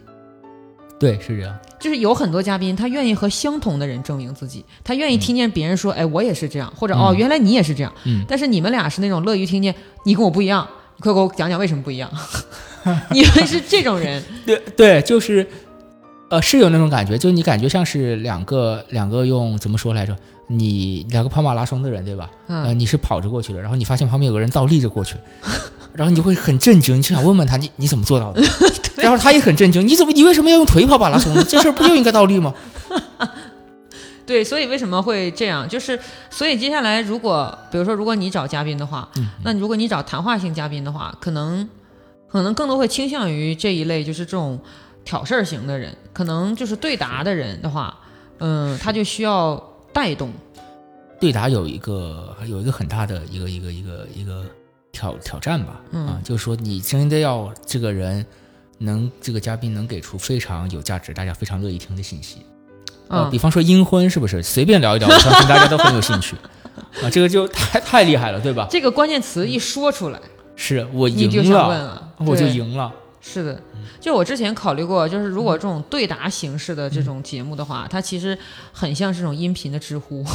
[1.00, 1.58] 对，是这样。
[1.80, 7.94] 就是有很多嘉宾，他愿意和相同的人证明自己，他愿意听见别人说，哎，我也是这样，或者哦，嗯原来你也是这样。
[8.04, 10.68] 嗯但是你们俩是那种乐于听见你跟我不一样，
[11.00, 12.12] 快给我讲讲为什么不一样。
[13.12, 15.48] 你们是这种人， 对对，就是
[16.30, 20.16] 呃，是有那种感觉，就是你感觉像是两个两个用怎么说来着？
[20.52, 22.30] 你两个跑马拉松的人，对吧？
[22.48, 25.16] 呃，嗯，你是跑着过去的，然后你发现旁边有个人倒立着过去，
[25.94, 28.42] 然后你就会很震惊，你就想问问他，你你怎么做到的？
[28.98, 31.44] 然后他也很震惊，你怎么你为什么要用腿跑马拉松呢？
[31.48, 32.54] 这事儿不就应该倒立吗？
[34.26, 35.68] 对，所以为什么会这样？
[35.68, 41.68] 就是所以接下来如果比如说如果你找嘉宾的话，嗯那如果你找谈话性嘉宾的话，可能
[42.28, 44.60] 可能更多会倾向于这一类就是这种
[45.04, 47.98] 挑事儿型的人，可能就是对答的人的话，
[48.40, 50.32] 嗯，他就需要带动。
[51.20, 54.46] 对答有一个有一个很大的一个一个一个一个
[54.92, 56.08] 挑挑战吧，嗯。
[56.08, 58.26] 啊，就是说你真的要这个人
[58.78, 62.46] 能这个嘉宾能给出非常有价值、大家非常乐意听的信息，
[63.10, 64.42] 啊，嗯比方说阴婚是不是？
[64.42, 66.38] 随便聊一聊，我相信大家都很有兴趣，
[67.04, 68.68] 啊，这个就太太厉害了，对吧？
[68.72, 70.22] 这个关键词一说出来，
[70.56, 73.62] 是我赢了，我就赢了，是的，
[74.00, 78.38] 就我之前考虑过，就是如果嗯这种对答形式的这种节目的话，它其实
[78.72, 80.26] 很像是这种音频的知乎，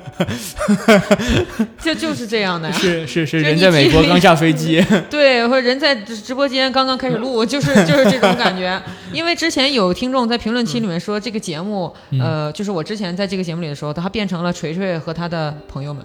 [1.78, 2.74] 就就是这样的呀。
[2.74, 8.80] 是是是，人在美国刚下飞机， 对，或者人在直直播间刚刚开始录，就是 就是这种感觉。
[9.12, 16.02] 因为之前有听众在评论区里面说，这个节目，嗯呃，就是我之前在这个节目里的时候，它变成了锤锤和他的朋友们。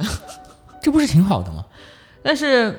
[0.81, 1.65] 这不是挺好的吗？
[2.21, 2.77] 但是，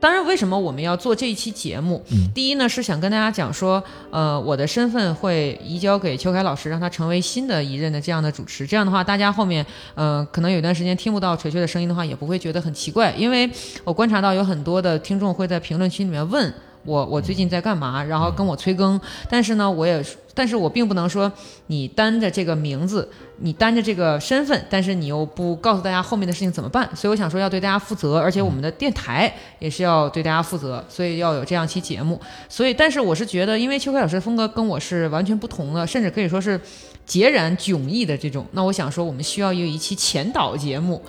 [0.00, 2.00] 当然，为什么我们要做这一期节目？
[2.12, 8.66] 嗯第一呢，是想跟大家讲说，呃，我的身份会移交给邱凯老师，让他成为新的一任的这样的主持。
[8.66, 9.64] 这样的话，大家后面，
[9.96, 13.50] 呃，可能有一段时间听不到锤锤的声音的话，也不会觉得很奇怪，因为
[13.82, 16.52] 我观察到有很多的听众会在评论区里面问。
[16.84, 18.02] 我我最近在干嘛？
[18.02, 21.30] 然后跟我催更，但是呢，我也，但是我并不能说
[21.66, 26.88] 你担着这个名字，你担着这个身份，但是你又不告诉大家后面的事情怎么办？
[26.94, 32.20] 所以我想说要对大家负责，而且我们的电台也是要对大家负责，所以要有这样一期节目。
[32.48, 36.58] 所以，但是我是觉得，因为秋葵老师的风格跟我是完全不同的，甚至可以说是
[37.04, 41.02] 截然迥异的这种，那我想说，我们需要有一期前导节目，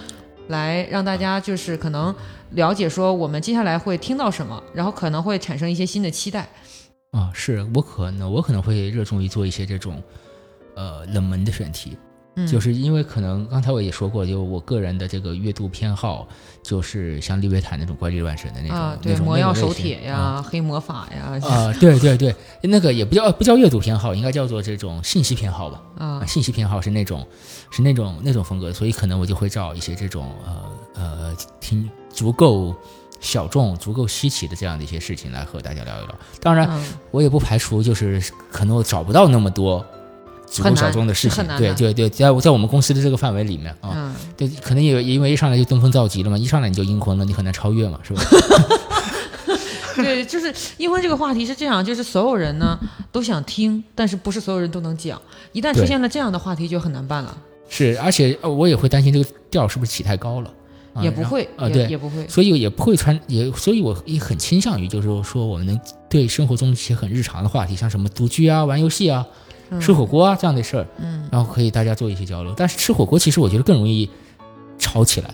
[0.49, 2.13] 来让大家就是可能
[2.51, 6.47] 了解说我们接下来会听到什么，然后可能会产生一些新的期待。
[7.11, 9.99] 啊，是我可能我可能会热衷于做一些这种，
[10.75, 11.97] 呃，冷门的选题，
[12.43, 16.27] 嗯，就是因为可能刚才我也说过，就我个人的这个阅读偏好，
[16.63, 25.81] 就是像利维坦那种怪力乱神的那种，啊，对，那种魔药手那种类型帖呀，啊黑魔法呀，啊， 对对对，那个也不叫不叫阅读偏好，应该叫做这种信息偏好吧。
[25.97, 27.25] 啊啊，信息偏好是那种
[27.71, 32.73] 是那种那种风格，所以可能我就会找一些这种呃呃挺足够
[33.19, 36.15] 小众、足够稀奇的这样的一些事情来和大家聊一聊。
[36.41, 39.85] 当然，嗯我也不排除就是可能我找不到那么多
[40.49, 48.21] 足够很难小众的事情对对对，在我在我们公司的这个范围里面啊，嗯，对，可能也也因为一上来就登峰造极了嘛，一上来你就阴婚了，你很难超越嘛，是吧？
[49.95, 52.79] 对，就是阴婚这个话题是这样，就是所有人呢
[53.11, 55.21] 都想听，但是不是所有人都能讲。
[55.51, 57.37] 一旦出现了这样的话题，就很难办了，
[57.69, 60.49] 是，而且呃我也会担心这个调是不是起太高了，
[60.93, 62.25] 啊也不会，啊，也对，也不会。
[62.27, 65.77] 所以也不会穿，也所以我也很倾向于，就是说我们能
[66.09, 69.35] 对生活中一些很日常的话题，像什么独居啊、玩游戏啊、嗯
[69.79, 72.53] 吃火锅啊这样的事儿，嗯，然后可以大家做一些交流。
[72.55, 74.09] 但是吃火锅其实我觉得更容易
[74.77, 75.29] 吵起来，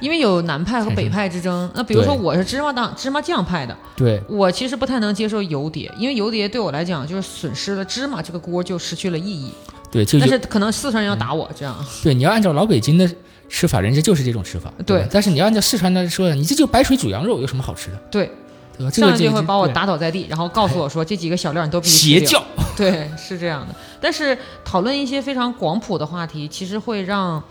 [0.00, 1.70] 因为有南派和北派之争。
[1.74, 9.52] 那比如说我是芝麻当芝麻酱派的，对我其实不太能接受油碟，因为油碟对我来讲就是损失了芝麻这个锅就失去了意义。
[9.90, 11.76] 对，就有但是可能四川人要打我这样。
[12.02, 13.08] 对你要按照老北京的
[13.48, 18.30] 吃法，人家就是这种吃法，对吧但是你要按照四川的说，你这就白水煮羊肉有什么好吃的，对，
[18.76, 18.90] 对吧？
[18.90, 22.18] 这上来就会把我打倒在地，然后告诉我说这几个小料你都必须。
[22.18, 22.42] 邪教，
[22.76, 23.74] 对，是这样的。
[24.00, 27.42] 但是讨论一些非常广谱的话题，其实会让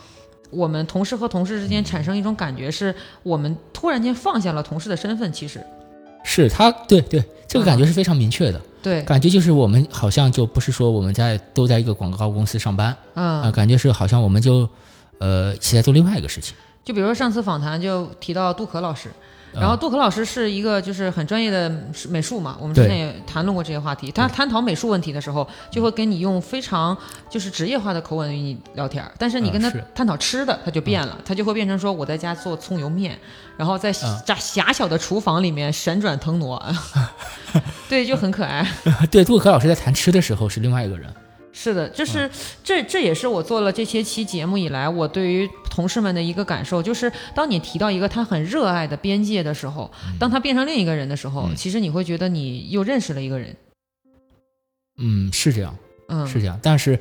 [0.50, 5.32] 我们同事和同事之间产生一种感觉，是我们突然间放下了同事的身份。
[5.32, 5.64] 其实，
[6.24, 12.90] 是他，对对，这个嗯感觉是非常明确的，对，感觉就是我们好像就不是说我们在都在一个广告公司上班。
[13.14, 14.68] 啊、嗯，感觉是好像我们就
[15.20, 16.56] 呃一起在做另外一个事情。
[16.84, 19.10] 就比如说上次访谈就提到杜可老师。
[19.54, 21.70] 啊然后杜可老师是一个就是很专业的
[22.10, 24.12] 美术嘛，我们之前也谈论过这些话题。
[24.12, 26.98] 他探讨美术问题的时候，就会跟你用非常
[27.30, 33.18] 就是职业化的口吻与你聊天儿，但是你跟他探讨吃的，他就变了，他就会变成说我在家做葱油面，
[33.58, 36.62] 然后在啊狭狭小的厨房里面旋转腾挪，
[37.90, 38.66] 对，就很可爱。
[39.12, 41.14] 对，杜可老师在谈吃的时候是另外一个人。
[41.54, 42.30] 是的，就是
[42.64, 53.56] 这这也是我做了这些期节目以来，我对于同事们的一个感受，就是当你提到一个他很热爱的边界的时候，当他变成另一个人的时候，嗯其实你会觉得你又认识了一个人。
[54.98, 55.76] 嗯，是这样，
[56.10, 56.60] 嗯，是这样。
[56.62, 57.00] 但是，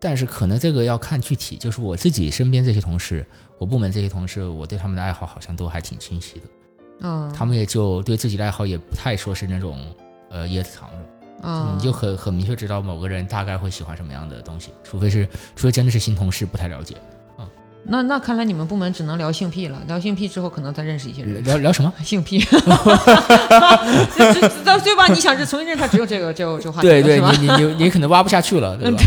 [0.00, 1.56] 但是可能这个要看具体。
[1.56, 3.24] 就是我自己身边这些同事，
[3.58, 6.46] 我部门这些同事，我对他们的爱好好像都还挺清晰的。
[7.00, 9.78] 嗯，他们也就对自己的爱好也不太说是那种
[10.30, 10.96] 呃掖着藏着。
[11.42, 16.94] 啊，你就很很明确知道某个人大概会喜欢什么样的东西，除非是除非真的是新同事不太了解。
[17.38, 17.46] 嗯
[17.84, 21.42] 那那看来你们部门只能聊性癖了，聊性癖之后可能再认识一些人。
[21.42, 21.92] 聊聊什么？
[22.04, 22.38] 性癖，
[24.16, 25.08] 就就到对吧？
[25.08, 27.20] 你想是重新认识他，只有这个这个这个话题了，对对？
[27.20, 29.02] 你你你你可能挖不下去了， 对吧？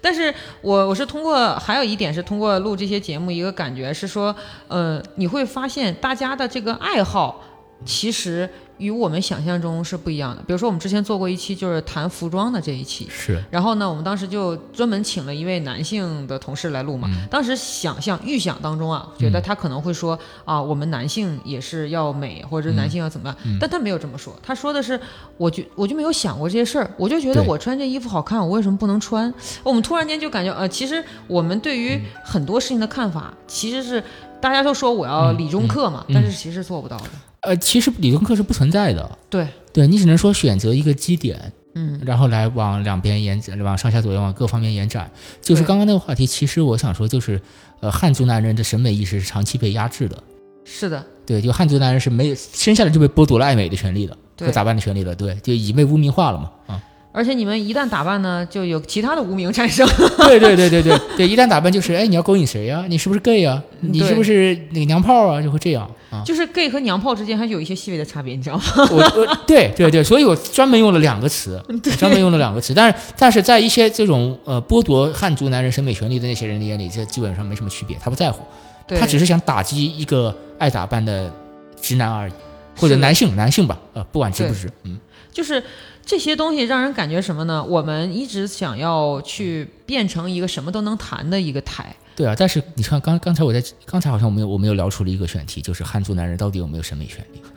[0.00, 4.34] 但是我我是通过还有一点是通过录这些节目，一个感觉是说，
[4.66, 7.40] 呃，你会发现大家的这个爱好
[7.84, 10.42] 其实与我们想象中是不一样的。
[10.46, 17.08] 比如说我们之前做过一期就是谈服装的这一期，是然后呢，我们当时就专门请了一位男性的同事来录嘛。
[17.10, 24.34] 嗯当时想象预想当中啊，觉得他可能会说啊，我们男性也是要美，或者男性要怎么样，嗯但他没有这么说。
[24.42, 24.98] 他说的是，
[25.36, 29.32] 我就我就没有想过这些事儿，我就觉得我穿这衣服好看，我为什么不能穿？
[29.62, 34.02] 我们突然间就感觉，呃，其实我们对于很多事情的看法，其实是
[34.40, 37.10] 大家都说我要理中客嘛，嗯嗯但是其实做不到的。
[37.46, 45.10] 呃，其实理论课是不存在的，对，对你只能说选择一个基点，嗯，然后来往两边延展，往上下左右往各方面延展。
[45.40, 47.40] 就是刚刚那个话题，其实我想说，就是
[47.80, 50.22] 呃，汉族男人的审美意识是长期被压制的。
[50.64, 56.82] 是的，对，就汉族男人是没有生下来就被剥夺了爱美的权利的对和打扮的权利了，对，就已被污名化了嘛，啊，
[57.12, 59.86] 而且你们一旦打扮呢，就有其他的无名产生。
[60.26, 65.40] 对对对对对对，一旦打扮就是，哎，你要勾引谁呀、你是不是 gay 呀、你是不是那个娘炮啊？
[65.40, 66.22] 就会这样啊。
[66.24, 68.62] 就是 gay 和娘炮之间还是有一些细微的差别，你知道吗？
[68.90, 71.60] 我我对对对，所以我专门用了两个词，
[71.98, 72.72] 专门用了两个词。
[72.74, 78.42] 但是但是在一些这种呃剥夺汉族男人审美权利的那些人的眼里，这基本上没什么区别，他不在乎，
[78.88, 81.32] 他只是想打击一个爱打扮的
[81.80, 82.32] 直男而已，
[82.76, 84.98] 或者男性男性吧，呃，不管直不直，嗯，
[85.32, 85.62] 就是
[86.04, 87.62] 这些东西让人感觉什么呢？
[87.62, 91.94] 我们一直想要去变成一个什么都能谈的一个台。
[92.16, 92.34] 对啊。
[92.36, 97.42] 但是你看刚刚才我在刚才好像我们有我们又聊出了一个选题，就是汉族男人到底有没有审美权利？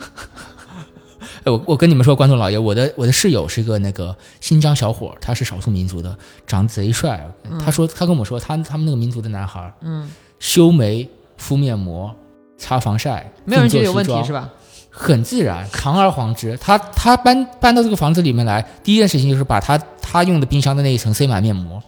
[1.43, 7.25] 哎，我我跟你们说，观众老爷，我的我的室友是个那个新疆小伙儿，他是少数民族的，长得贼帅。
[7.63, 12.13] 他说他跟我说，他他们那个民族的男孩儿嗯，修眉、敷面膜、
[12.57, 14.49] 擦防晒，没有人觉得有问题是吧？
[14.89, 16.57] 很自然，堂而皇之。
[16.57, 21.81] 他他搬搬到这个房子里面来，第一件事情就是把他他用的冰箱的那一层塞满面膜，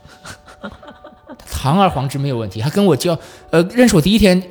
[1.51, 2.61] 堂而皇之没有问题。
[2.61, 3.15] 他跟我交
[3.51, 4.41] 呃认识我第一天，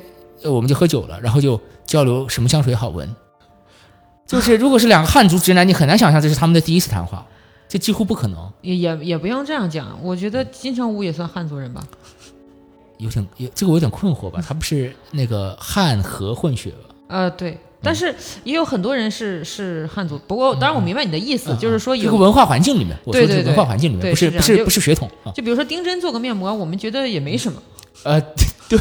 [0.43, 3.13] 呃我们就喝酒了，然后就交流什么香水好闻。
[4.25, 7.25] 就是如果是两个汉族直男，你很难想象这是他们的第一次谈话，
[7.67, 8.49] 这几乎不可能。
[8.61, 11.83] 也也也不用这样讲，我觉得金城武也算汉族人吧。
[12.97, 14.41] 有点有这个我有点困惑吧？
[14.47, 16.95] 他不是那个汉和混血吧？
[17.07, 18.13] 呃，对，但是
[18.43, 20.19] 也有很多人是是汉族。
[20.27, 25.31] 不过当然我明白你的意思，嗯就是说有，这个文化环境里面，对对对文化环境里面，对不是不是不是血统啊。
[25.33, 27.61] 就比如说丁真做个面膜，我们觉得也没什么，
[28.03, 28.21] 呃，
[28.69, 28.79] 对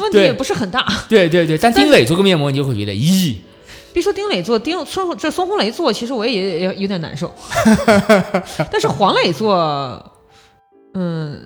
[0.00, 0.86] 问题也不是很大。
[1.08, 3.36] 对对对，但丁磊做个面膜，你就会觉得，咦，
[3.92, 7.32] 别说丁磊做，丁孙这孙红雷做，其实我也也也有点难受。
[8.70, 10.12] 但是黄磊做，
[10.94, 11.40] 嗯，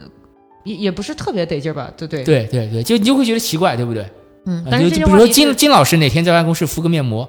[0.64, 1.90] 也也不是特别得劲儿吧？
[1.96, 4.04] 对对对对对，就你就会觉得奇怪，对不对？
[4.46, 7.28] 嗯但是就比如说金金老师哪天在办公室敷个面膜，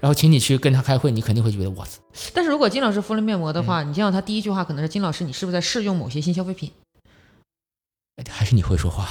[0.00, 1.98] 然后请你去跟他开会，你肯定会觉得哇塞，
[2.32, 6.70] 但是如果金老师敷了面膜的嗯话，你见到他第一句话可能是金老师，你是不是在试用某些新消费品？
[8.30, 9.08] 还是你会说话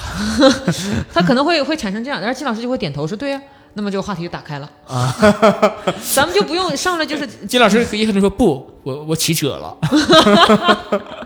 [1.14, 3.42] 他可能会会产生这样，然后金老师就会点头说对呀、
[3.74, 5.14] 那么这个话题就打开了，啊？
[6.14, 7.28] 咱们就不用上来就是。
[7.28, 9.78] 金老师也可能说不，我我起褶了。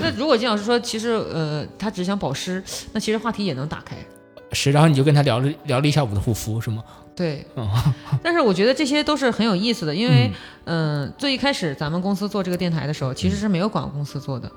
[0.00, 2.62] 那如果金老师说其实呃他只想保湿，
[2.92, 3.96] 那其实话题也能打开。
[4.52, 6.84] 是，然后你就跟他聊了聊了一下午的护肤，是吗？
[7.16, 7.68] 对，嗯。
[8.22, 10.30] 但是我觉得这些都是很有意思的，因为
[10.64, 14.50] 嗯、呃最一开始咱们公司做这个电台的时候，其实是没有广告公司做的，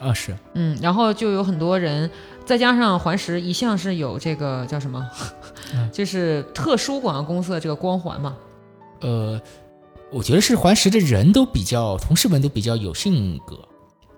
[0.00, 2.10] 啊，是，嗯，然后就有很多人，
[2.44, 5.10] 再加上环石一向是有这个叫什么，
[5.74, 8.36] 嗯就是特殊广告公司的这个光环嘛，
[9.00, 9.40] 呃，
[10.10, 13.56] 我觉得是环石的人都比较，同事们都比较有性格，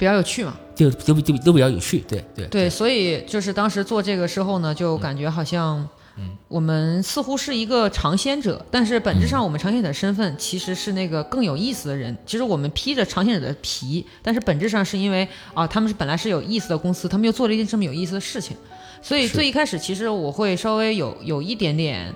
[0.02, 0.52] 比较有趣嘛。
[0.74, 5.88] 就都都都比较有趣，对对对，所以就是当时做这个时候呢，就感觉好像
[6.18, 12.16] 嗯我们似乎是一个尝鲜者，但是本质上我们尝鲜者的身份其实是那个更有意思的人。
[12.26, 18.56] 其实我们披着尝鲜者的皮，但是本质上是因为啊，他们是本来是有意思的公司，他们又做了一件这么有意思的事情，
[19.00, 22.12] 所以最一开始其实我会稍微有有一点点。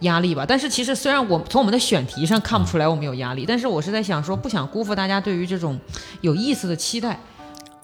[0.00, 5.78] 压力吧，但是其实虽然我从我们的选题上看不出来我们有压力，但是我是在想说，不想辜负大家对于这种
[6.20, 7.18] 有意思的期待。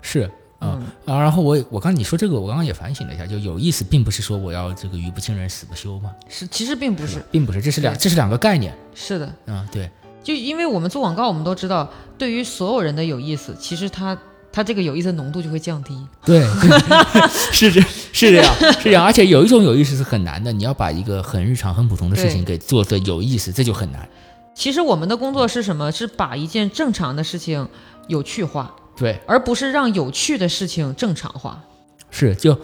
[0.02, 0.20] 是
[0.58, 0.86] 啊、嗯。
[1.04, 8.74] 啊，然后我我刚你说这个，我刚刚也反省了一下，就有意思，并不是说我要这个语不惊人死不休嘛，是，其实并不是，并不是，这是两这是两个概念。
[8.94, 9.90] 是的，嗯，对，
[10.22, 14.16] 就因为我们做广告，我们都知道，对于所有人的有意思，其实它
[14.50, 15.94] 它这个有意思的浓度就会降低。
[16.24, 17.80] 对，对 是这
[18.16, 24.08] 是这样 是这样，而且有一种有意思是很难的，你要把一个很日常很普通的事情给做的有意思，这就很难。
[24.54, 25.92] 其实我们的工作是什么？
[25.92, 27.68] 是把一件正常的事情
[28.08, 31.62] 有趣化，对，而不是让有趣的事情正常化。
[32.10, 32.58] 是就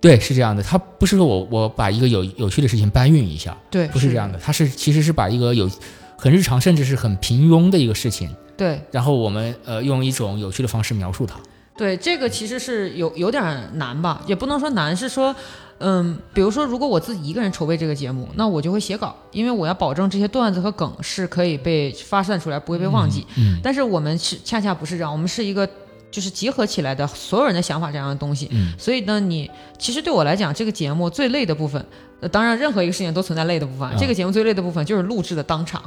[0.00, 5.70] 对是这样的，他不是说我我把一个有有趣的事情搬运一下，对，不是这样的，他是其实是把一个有
[6.16, 11.38] 很日常甚至是很平庸的一个事情，对然后我们呃用一种有趣的方式描述它。
[11.80, 13.42] 对，这个其实是有有点
[13.78, 15.34] 难吧，也不能说难，是说，
[15.78, 23.26] 嗯，比如说，如果我自己一个人筹备这个节目，那我就会写稿，因为我要保证这些段子和梗是可以被发散出来，不会被忘记。
[23.38, 25.66] 嗯但是我们是恰恰不是这样，我们是一个
[26.10, 28.48] 就是集合起来的所有人的想法这样的东西。
[28.50, 31.82] 嗯所以呢，你其实对我来讲，这个节目最累的部分，
[32.20, 35.82] 呃，当然任何一个事情都存在累的部分，啊这个节目最累的部分就是录制的当场。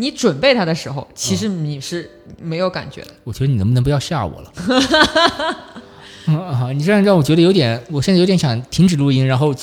[0.00, 2.10] 你准备它的时候，其实你是
[2.40, 3.08] 没有感觉的。
[3.22, 4.52] 我觉得你能不能不要吓我了？
[6.26, 9.54] 嗯啊，你这样让我觉得有点，我现在有点想停止录音，然后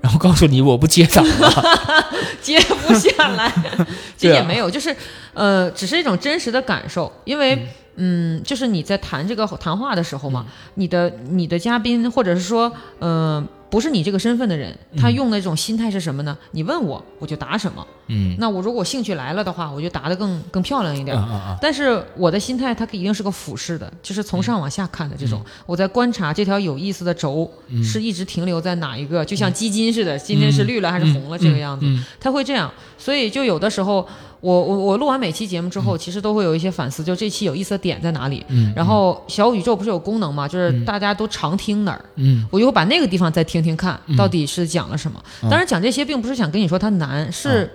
[0.00, 1.50] 然后告诉你我不接档了。
[2.40, 3.52] 接不下来，
[4.16, 4.94] 其实对啊也没有，就是
[5.34, 16.34] 呃，只是一种真实的感受，因为嗯就是你在谈这个谈话的时候嘛，你的你的嘉宾或者是说嗯、呃不是你这个身份的人，他用的这种心态是什么呢？
[16.52, 17.86] 你问我，我就答什么。
[18.06, 21.14] 嗯那我如果兴趣来了的话，我就答得更更漂亮一点。
[21.14, 21.58] 啊啊啊！
[21.60, 25.44] 但是我的心态，它一定是个俯视的，就是从上往下看的这种。
[25.66, 27.52] 我在观察这条有意思的轴、
[27.84, 32.72] 是一直停留在哪一个，就像基金似的，今天是绿了还是红了这个样子，嗯它会这样。
[32.96, 34.08] 所以就有的时候，
[34.46, 38.46] 我我我录完每期节目之后，其实都会有一些反思，就这期有意思的点在哪里。
[38.48, 40.46] 嗯然后小宇宙不是有功能吗？
[40.46, 45.20] 就是大家都常听哪儿，嗯我就会把那个地方再听听看，到底是讲了什么。
[45.42, 47.68] 嗯当然讲这些并不是想跟你说它难，是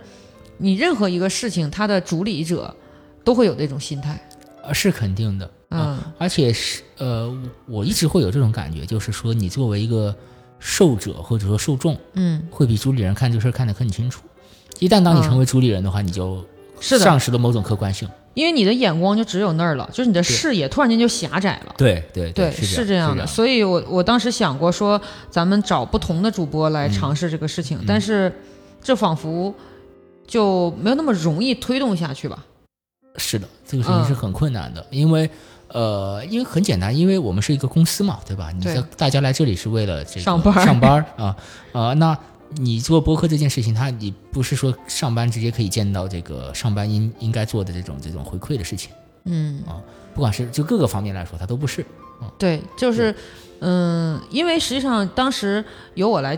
[0.59, 2.73] 你任何一个事情，它的主理者
[3.25, 4.17] 都会有这种心态。
[4.63, 5.45] 呃是肯定的。
[5.67, 7.27] 啊嗯，而且是呃，
[7.65, 10.15] 我我一直会有这种感觉，就是说你作为一个
[10.59, 14.21] 受者或者说受众，嗯，会比主理人看这个事儿看得更清楚。
[14.79, 16.43] 一旦当你嗯成为主理人的话，你就
[16.81, 18.09] 是的丧失了某种客观性。
[18.33, 21.75] 因为你的眼光就只有那儿了，就是你的视野突然间就狭窄了。
[21.77, 23.27] 对对对，是这样的。
[23.27, 28.33] 所以我我当时想过说，咱们找不同的主播来嗯尝试这个事情，但是
[28.81, 29.53] 这仿佛
[30.25, 32.45] 就没有那么容易推动下去吧？
[33.17, 35.29] 是的，这个事情是嗯很困难的，因为
[35.67, 38.49] 呃，因为很简单，因为我们是一个公司嘛，对吧？
[38.55, 41.35] 你对在大家来这里是为了这个上班上班儿啊
[41.73, 42.17] 啊、那
[42.55, 48.91] 你做播客这件事情，它你不是说上班直接可以见到这个上班应应该做的这种这种回馈的事情，
[49.25, 49.81] 嗯啊，
[50.13, 51.85] 不管是就各个方面来说，它都不是。
[52.21, 53.15] 嗯对，就是
[53.59, 55.63] 嗯，因为实际上当时
[55.95, 56.37] 由我来。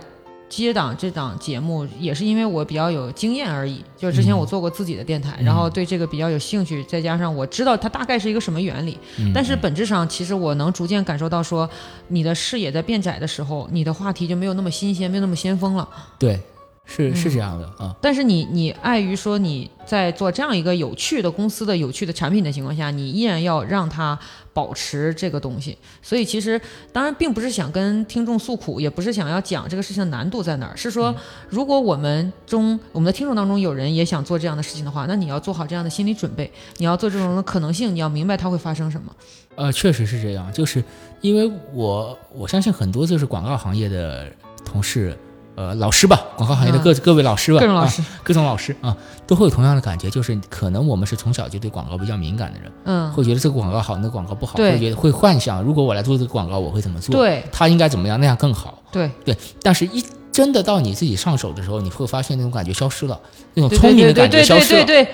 [0.55, 4.37] 接档这档节目也是因为我比较有经验而已，就是之前嗯。
[4.37, 5.45] 我做过自己的电台，嗯。
[5.45, 11.67] 然后对这个比较有兴趣，再加上我知道它大概是一个什么原理，嗯、但是本质上，其实我能逐渐感受到说，
[12.09, 15.89] 你的视野在变窄的时候，你的话题就没有那么新鲜，没有那么先锋了。
[16.19, 16.39] 对，
[16.85, 24.17] 是是嗯这样的啊、但是你你碍于说你在做这样一个有趣的公司的有趣的产品的情况下，你依然要让它
[24.53, 25.77] 保持这个东西。
[26.01, 26.59] 所以其实
[26.91, 31.13] 当然并不是想跟听众诉苦，也不是想要讲这个事情的难度在哪儿，是说
[31.49, 39.15] 如果我们中我们的听众当中有人也想做这样的事情的话，那你要做好这样的心理准备，你要做这种的可能性，你要明白它会发生什么。
[39.55, 40.83] 呃，确实是这样，就是
[41.21, 44.31] 因为我我相信很多就是广告行业的
[44.65, 45.17] 同事，
[45.55, 58.81] 呃，老师吧，广告行业的各、各位老师吧，各种老师啊，各种老师啊，都会有同样的感觉，就是可能我们是从小就对广告比较敏感的人，嗯，会觉得这个广告好，那个广告不好，对会觉得会幻想，如果我来做这个广告，我会怎么做？，对他应该怎么样，那样更好。
[58.91, 59.09] 对。
[59.23, 63.19] 对，但是一真的到你自己上手的时候，你会发现那种感觉消失了，
[63.53, 64.83] 那种聪明的感觉消失了。
[64.83, 65.13] 对对对，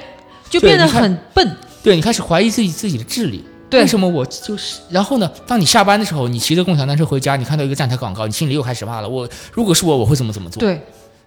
[0.50, 1.58] 就变得很笨。
[1.84, 3.44] 对你开始怀疑自己自己的智力。
[3.70, 4.80] 对为什么我就是？
[4.90, 5.32] 然后呢？
[5.46, 9.08] 当你下班的时候，你骑着共享单车回家，你看到一个站台广告，你心里又开始骂了。
[9.08, 10.82] 我如果是我，我会怎么怎么做？，对，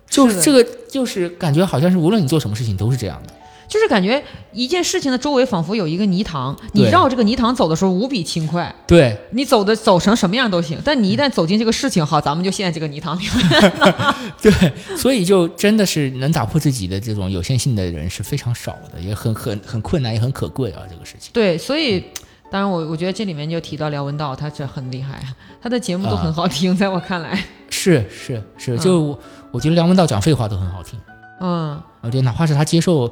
[0.08, 3.32] 就是这个，就是感觉好像是无论你做什么事情都是这样的。
[3.68, 10.78] 就是感觉一件事情的周围仿佛有一个泥塘，你绕这个泥塘走的时候无比轻快，对，你走的走成什么样都行。
[10.84, 13.72] 但你一旦走进这个事情，好，咱们就陷在这个泥塘里面。
[14.42, 14.52] 对，
[14.94, 21.30] 所以就真的是能打破自己的这种有限性的人是非常少的，也很很很困难，也很可贵啊，这个事情。
[21.32, 22.04] 对，所以。
[22.52, 25.24] 当然我，我觉得这里面就提到梁文道，他这很厉害，
[25.58, 28.78] 他的节目都很好听，在我看来，是是是，嗯。
[28.78, 29.18] 就我
[29.52, 31.00] 我觉得梁文道讲废话都很好听，
[31.40, 33.10] 嗯我觉得哪怕是他接受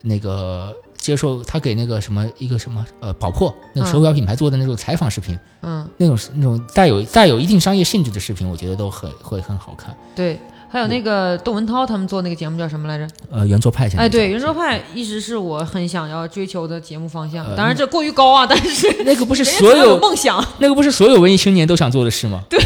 [0.00, 9.94] 那个接受他给那个什么一个什么呃宝珀那个手表品牌做的那种采访视频，嗯，那种那种带有带有一定商业性质的视频，我觉得都很会很好看。
[10.16, 10.40] 对，
[10.72, 13.04] 还有那个窦文涛他们做那个节目叫什么来着？
[13.28, 17.44] 呃，圆桌派哎，对，叫圆桌派一直是我很想要追求的节目方向。
[17.44, 20.42] 呃当然这过于高啊，但是 那个不是所有梦想。
[20.58, 22.42] 那个不是所有文艺青年都想做的事吗？
[22.48, 22.60] 对，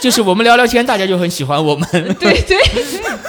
[0.00, 1.86] 就是我们聊聊天，大家就很喜欢我们。
[2.18, 2.58] 对 对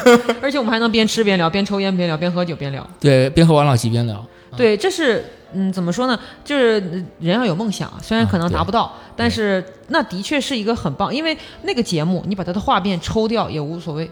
[0.05, 2.87] 对， 而且我们还能边吃边聊，边抽烟边聊，边喝酒边聊。
[3.01, 4.25] 对，边和王老吉边聊。
[4.55, 6.17] 对，这是嗯，怎么说呢？
[6.45, 14.09] 就是呃人要有梦想，虽然可能达不到，但是那的确是一个很棒，因为那个节目你把它的画面抽掉也无所谓，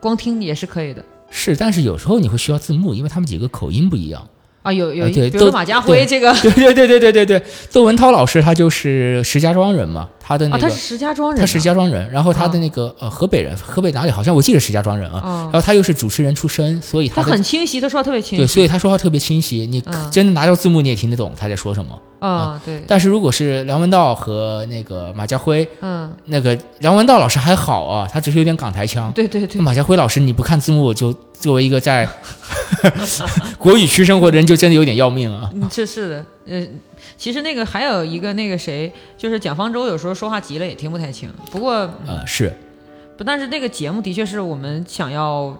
[0.00, 4.26] 光听也是可以的是，但是有时候你会需要字幕，因为他们几个口音不一样。
[4.62, 4.72] 啊。
[4.72, 7.42] 有有对都比如说马家辉对这个对对对对对对对，
[7.72, 15.32] 窦文涛老师他就是石家庄人嘛，他的那啊，个、他是石家庄人啊，他石家庄人，然后他的那个、呃河北人，河北哪里好像我记得石家庄人啊，嗯。
[15.44, 18.36] 然后他又是主持人出身，所以他的很清晰，他说话特别清晰。
[18.36, 20.10] 对，所以他说话特别清晰，你嗯。
[20.10, 21.98] 真的拿到字幕你也听得懂他在说什么。
[22.18, 29.10] 啊，对，但是如果是梁文道和那个马家辉，嗯，那个梁文道老师还好啊，他只是有点港台腔。
[29.12, 32.06] 对对对，马家辉老师，你不看字幕，就作为一个在
[33.56, 35.50] 国语区生活的人，就真的有点要命啊。
[35.70, 36.66] 这，是是的，呃，
[37.18, 41.28] 其实那个还有一个那个谁，就是蒋方舟，有时候说话急了也听不太清。
[41.50, 41.72] 不过
[42.06, 42.50] 呃，是
[43.16, 45.54] 不，但是那个节目的确是我们想要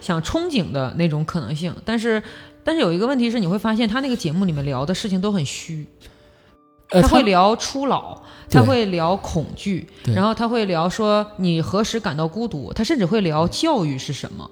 [0.00, 1.72] 想憧憬的那种可能性。
[1.84, 2.20] 但是，
[2.64, 5.86] 但是有一个问题是，你会发现他那个节目里面聊的事情都很虚。
[6.88, 14.50] 呃，他会聊初老，他会聊恐惧，然后他会聊说你何时感到孤独，他甚至会聊教育是什么。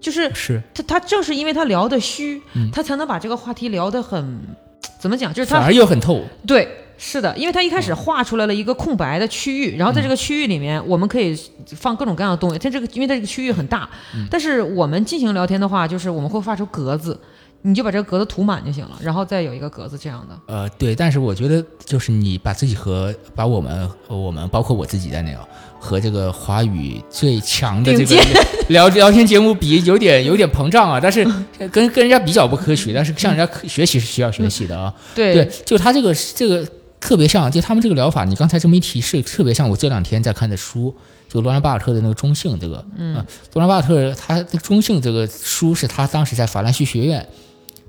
[0.00, 4.38] 就是是他，他正是因为他聊的虚，嗯他才能把这个话题聊得很
[4.98, 5.32] 怎么讲？
[5.32, 6.22] 就是他反而又很透。
[6.46, 12.58] 对，是的，因为他一开嗯始画出来了一个空白的区域，然后在这个区域里面，我们可以放各种各样的东西。
[12.58, 17.18] 它这个，因为它这个区域很大，嗯但是我们进行聊天的话，就是我们会画出格子，
[17.62, 20.38] 你就把这个格子涂满就行了，然后再有一个格子这样的。
[20.46, 25.46] 呃，对，但是我觉得就是你把自己和把我们和我们包括我自己在内啊，
[25.82, 28.16] 和这个华语最强的这个
[28.70, 31.00] 聊聊天节目比，有点有点膨胀啊。
[31.00, 31.24] 但是
[31.72, 34.94] 跟跟人家比较不科学，但是向人家学习是需要学习的啊。
[35.12, 36.64] 对对，就他这个这个
[37.00, 40.94] 特别像，就他们这个疗法，你刚才这么一提，是特别像我这两天在看的书，
[41.28, 43.14] 就罗兰巴尔特的那个中性这个，嗯，
[43.54, 47.26] 罗兰巴尔特他的中性这个书是他当时在法兰西学院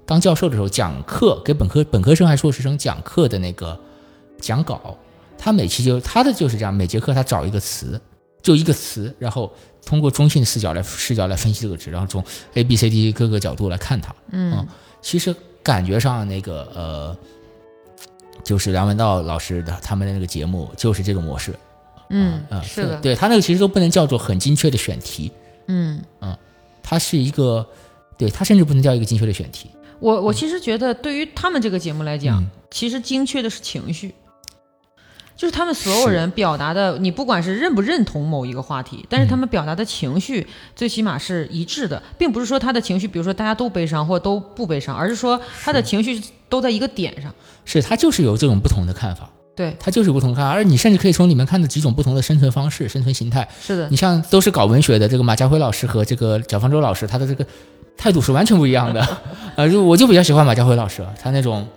[0.07, 3.79] 当教授的时候讲课，给本科本科生还硕士生讲课的那个
[4.41, 4.97] 讲稿，
[5.43, 7.99] 他每期就他的就是这样，每节课他找一个词，
[8.41, 9.51] 就一个词，然后
[9.85, 12.23] 通过中性的视角来视角来分析这个值，然后从
[12.53, 14.65] A B C D 各个角度来看它，嗯。
[15.01, 17.17] 其实感觉上那个呃，
[18.41, 21.53] 就是梁文道老师的他们的那个节目就是这种模式，
[22.09, 25.29] 嗯啊，是的，对他那个其实都不能叫做很精确的选题，
[25.67, 26.01] 嗯。
[26.81, 27.67] 它是一个，
[28.17, 29.69] 对它甚至不能叫一个精确的选题，
[29.99, 32.47] 我我其实觉得，对于他们这个节目来讲，嗯。
[32.69, 34.13] 其实精确的是情绪，
[35.43, 46.17] 就是他们所有人表达的，你不管是认不认同某一个话题，但是他们表达的情绪最起码是一致的，并不是说他的情绪，比如说大家都悲伤或都不悲伤，而是说他的情绪
[46.47, 47.29] 都在一个点上。
[47.65, 53.45] 是他就是有这种不同的看法，对，他就是不同看法，而你甚至可以从里面看到几种不同的生存方式、生存形态。
[53.61, 57.45] 是的你，像都是搞文学的这个马家辉老师和这个蒋方舟老师，他的这个
[57.97, 59.05] 态度是完全不一样的。
[59.57, 61.67] 呃，就我就比较喜欢马家辉老师，他那种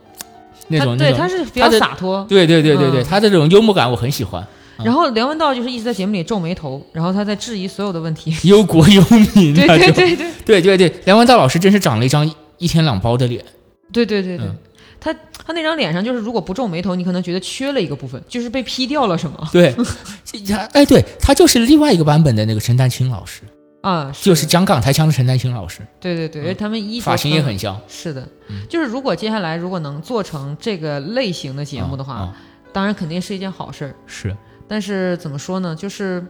[0.69, 2.25] 那种对他是比较洒脱。
[2.29, 4.47] 对对对对对，嗯他的这种幽默感我很喜欢。
[4.85, 8.35] 然后梁文道就是一直在节目里皱眉头，然后他在质疑所有的问题。
[8.49, 9.03] 忧国忧
[9.35, 9.67] 民对。
[9.67, 13.45] 对对对对对对，梁文道老师真是长了一张一天两包的脸。
[13.93, 14.55] 对对对对嗯，
[15.01, 15.15] 他
[15.47, 19.75] 他那张脸上就是如果不皱眉头，你可能觉得缺了一个部分，就是被 P 掉了什么对，
[20.75, 23.43] 哎，对他就是另外一个版本的那个陈丹青老师，
[23.87, 24.13] 啊？
[24.21, 27.81] 就是讲港台腔的陈丹青老师，对对对，因为他们衣着发型也很像。
[27.87, 28.27] 是的，
[28.69, 32.35] 就是如果接下来如果能做成这个类型的节目的话，
[32.73, 33.95] 当然肯定是一件好事儿。
[34.07, 35.77] 是但是怎么说呢？
[35.77, 36.27] 就是，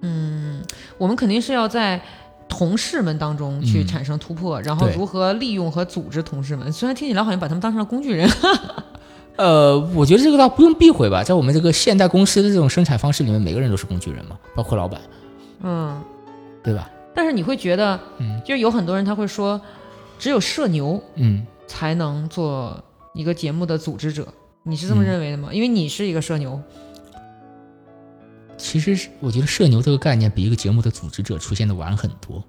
[0.00, 0.62] 嗯，
[0.96, 2.00] 我们肯定是要在
[2.48, 6.72] 同事们当中去嗯产生突破，然后如何利用和组织同事们。
[6.72, 8.26] 虽然听起来好像把他们当成了工具人，
[9.36, 15.00] 呃，我觉得这个倒不用避讳吧，在我们这个现代公司的这种生产方式里面，每个人都是工具人嘛，包括老板，
[15.62, 16.00] 嗯，
[16.62, 16.88] 对吧？
[17.14, 19.60] 但是你会觉得，嗯就有很多人他会说，
[20.18, 22.82] 只有社牛嗯，才能做
[23.14, 24.26] 一个节目的组织者。
[24.64, 25.50] 你是这么嗯认为的吗？
[25.52, 26.60] 因为你是一个社牛。
[28.56, 32.42] 其实我觉得社牛这个概念比一个节目的组织者出现的晚很多，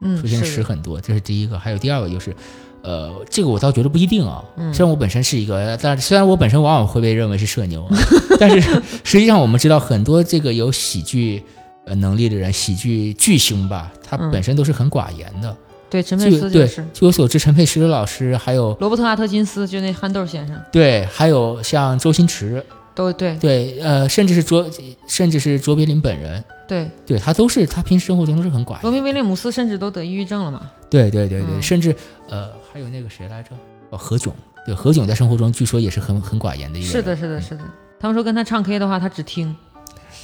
[0.00, 1.58] 嗯，出现的迟很多，这是第一个。
[1.58, 2.34] 还有第二个就是，
[2.82, 4.42] 呃，这个我倒觉得不一定啊。
[4.56, 7.96] 嗯虽然我本身是一个，但虽然我本身往往会被认为是社牛，啊
[8.38, 8.60] 但是
[9.04, 11.42] 实际上我们知道很多这个有喜剧
[11.88, 15.56] 呃能力的人，喜剧巨星吧，他嗯本身都是很寡言的。
[15.90, 16.84] 对，陈佩斯就是。
[16.92, 22.62] 据我所知，陈佩斯老师还有罗伯特·阿特金斯，就那憨豆先生，对，还有像周星驰，
[22.94, 24.68] 都对对，呃，甚至是卓，
[25.06, 28.80] 甚至是卓别林本人，对，对他都是他平时生活中都是很寡言。
[28.82, 30.70] 罗宾威廉姆斯甚至都得抑郁症了嘛。
[30.90, 31.96] 对对对对，嗯甚至
[32.28, 33.50] 呃还有那个谁来着？
[33.88, 34.30] 哦，何炅。
[34.66, 36.92] 对，何炅在生活中据说也是很很寡言的一个人。
[36.92, 37.64] 是的，是的，是的。
[37.98, 39.56] 他们说跟他唱 K 的话，他只听。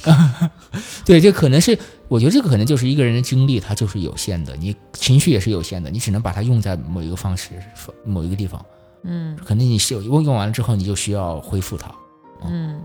[1.05, 1.77] 对，这可能是
[2.07, 7.51] 我觉得这个可能就是一个人的精力，它就是有限的，你情绪也是有限的，你只能把它用在某一个方式、
[8.05, 8.63] 某一个地方。
[9.07, 11.93] 嗯可能你是用用完了之后，你就需要恢复它。
[12.47, 12.81] 嗯，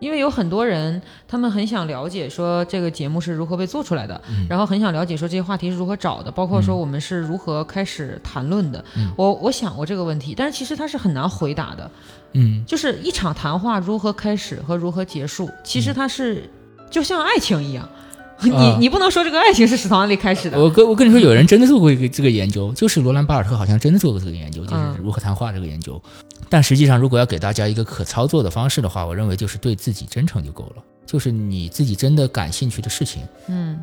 [0.00, 8.84] 因为有很多人，他们很想了解说这个节目是如何被做出来的，嗯然后很想了解说这些话题是如何找的，包括说嗯我们是如何开始谈论的。
[8.96, 11.90] 嗯我我想过这个问题，但是其实它是很难回答的。
[12.32, 16.50] 嗯，就是一场谈话如何开始和如何结束，其实它是
[16.90, 17.88] 就像爱情一样，
[18.42, 20.58] 你啊你不能说这个爱情是史唐利开始的。
[20.58, 26.00] 我跟我跟你说，有人真的做过这个研究，就是罗兰巴尔特好像真的做过这个研究，就是嗯如何谈话这个研究。
[26.48, 33.82] 但实际上，如果要给大家一个可操作的方式的话，我认为就是对自己真诚就够了，就是你自己真的感兴趣的事情，嗯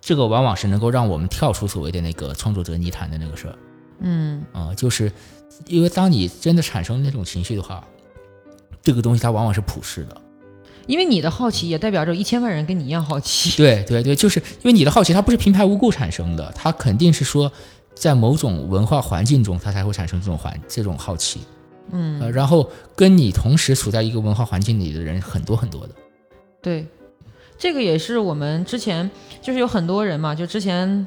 [0.00, 3.54] 这个往往是能够让我们跳出所谓的那个创作者泥潭的那个事儿。
[4.00, 5.12] 嗯啊、就是
[5.66, 7.84] 因为当你真的产生那种情绪的话，
[8.82, 10.16] 这个东西它往往是普世的。
[10.86, 13.56] 因为你的好奇也代表着一千万人跟你一样好奇。
[13.60, 17.50] 对对对，就是因为你的好奇，它不是平白无故产生的，它肯定是说
[17.94, 21.40] 在某种文化环境中，它才会产生这种环这种好奇。
[21.90, 25.94] 嗯，呃，然后跟你同时处在一个文化环境里的人很多很多的。
[26.62, 26.86] 对，
[27.58, 29.10] 这个也是我们之前
[29.42, 31.06] 就是有很多人嘛，就之前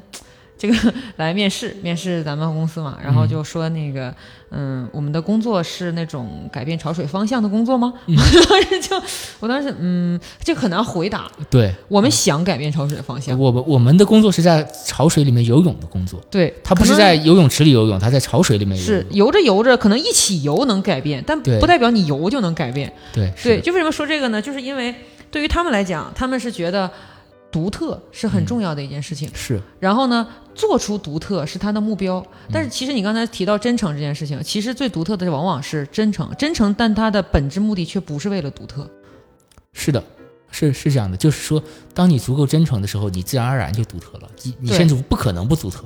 [0.58, 4.14] 这个 来面试，面试咱们公司嘛，然后嗯就说那个，
[4.50, 7.92] 嗯，我们的工作是那种改变潮水方向的工作吗？
[8.06, 9.02] 嗯我 当时就，
[9.40, 11.30] 我当时，嗯，这很难回答。
[11.50, 19.06] 对，我们想改变潮水的方向，我们我们的工作是在潮水里面游泳的工作，对，它不是在游泳池里游泳，它在潮水里面游是。
[19.10, 22.90] 游着游着，可能一起游能改变，但不代表你游就能改变。
[23.12, 24.40] 对是对，就为什么说这个呢？
[24.40, 24.94] 就是因为
[25.30, 26.90] 对于他们来讲，他们是觉得
[27.56, 29.30] 独特是很重要的一件事情。
[29.32, 32.22] 是然后呢，做出独特是他的目标。
[32.52, 38.86] 但是其实你刚才提到真诚这件事情，其实最独特的往往是真诚，真诚，但它的本质目的却不是为了独特。
[39.72, 40.04] 是的，
[40.50, 41.62] 是是这样的，就是说，
[41.94, 45.82] 当你足够真诚的时候，你自然而然就独特了，你你对甚至不可能不独特。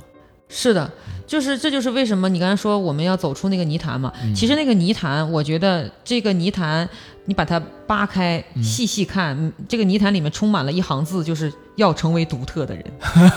[0.52, 0.90] 是的，
[1.28, 4.12] 就是这就是为什么你刚才说我们要走出那个泥潭嘛。
[4.34, 6.88] 其实那个泥潭，我觉得这个泥潭，
[7.26, 12.84] 你把它扒开，细细看，嗯这个泥潭里面充满了一行字，就是要成为独特的人，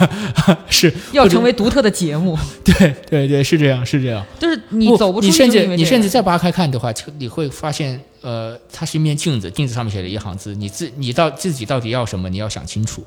[0.68, 2.38] 是， 要成为独特的节目。
[2.64, 4.26] 对对对，是这样，是这样。
[4.40, 13.06] 就是你走不出去，你甚至你甚至再扒开看的话，就你会发现，呃，它是一面镜子，镜子上面写了一行字，你自你到自己到底要什么，你要想清楚。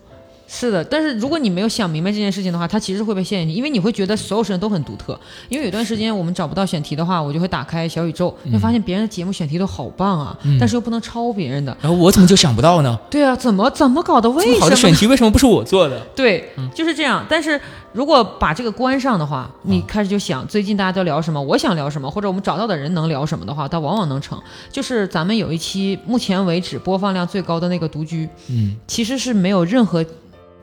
[0.48, 5.18] 是的，但是如果你没有想明白这件事情的话，它其实会被陷进去，因为你会觉得所有事情都很独特。
[5.48, 11.76] 因为有段时间我们找不到选题的话，我就会打开小宇宙，会发现别人的节目选题都好棒啊，嗯但是又不能抄别人的。
[11.80, 12.96] 然后我怎么就想不到呢？
[13.10, 14.30] 对啊，怎么怎么搞的？
[14.30, 14.60] 为什么？
[14.60, 15.98] 好的选题为什么不是我做的？
[16.14, 17.24] 对，就是这样。
[17.28, 17.60] 但是
[17.92, 24.40] 如果把这个关上的话，你开始就想最近大家都聊什么，我想聊什么，或者我们找到的人能聊什么的话，它往往能成。
[24.70, 30.04] 就是咱们有一期目前为止播放量最高的那个独居，嗯其实是没有任何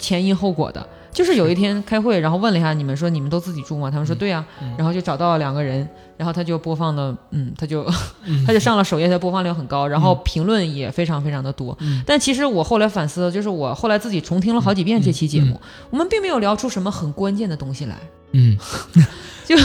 [0.03, 0.85] 前因后果的。
[1.13, 3.91] 就是有一天开会，然后问了一下你们说你们都自己住吗？
[3.91, 4.43] 他们说对呀、
[4.75, 5.87] 然后就找到了两个人，
[6.17, 7.85] 然后他就播放的，嗯，他就
[8.47, 11.77] 他就上了首页，他播放量很高，然后评论也非常非常的多。
[12.03, 17.95] 但其实我后来反思，就是我后来自己重听了好几遍这期节目，我们并没有聊出什么很关键的东西来，
[18.31, 18.57] 嗯
[19.45, 19.55] 就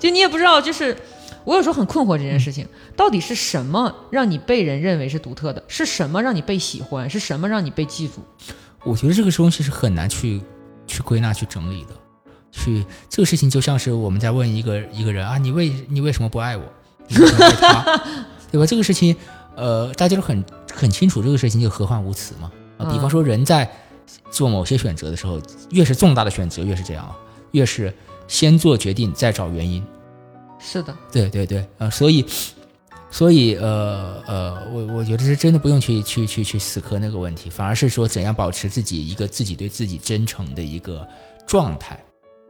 [0.00, 0.96] 就你也不知道，就是
[1.44, 5.62] 我有时候很困惑这件事情，到底是什么让你被人认为是独特的？
[5.68, 7.08] 是什么让你被喜欢？
[7.08, 8.14] 是什么让你被记住？
[8.86, 10.40] 我觉得这个东西是很难去
[10.86, 11.90] 去归纳、去整理的。
[12.52, 16.62] 去这个事情就像是我们在问一个一个人啊，你为你为什么不爱我？
[17.08, 17.82] 你为什么爱他？
[18.50, 18.64] 对吧？
[18.64, 19.14] 这个事情，
[19.56, 22.50] 呃，大家都很很清楚，这个事情就何患无辞嘛。
[22.78, 23.70] 啊，比方说人在
[24.30, 25.38] 做某些选择的时候，
[25.70, 27.16] 越是重大的选择，越是这样啊，
[27.50, 27.92] 越是
[28.28, 29.84] 先做决定再找原因。
[30.58, 32.24] 是的，对对对，呃，所以，
[33.16, 41.08] 所以，呃呃，我我觉得是真的不用去去去去死磕那个问题，反而是说怎样保持自己一个自己对自己真诚的一个
[41.46, 41.98] 状态，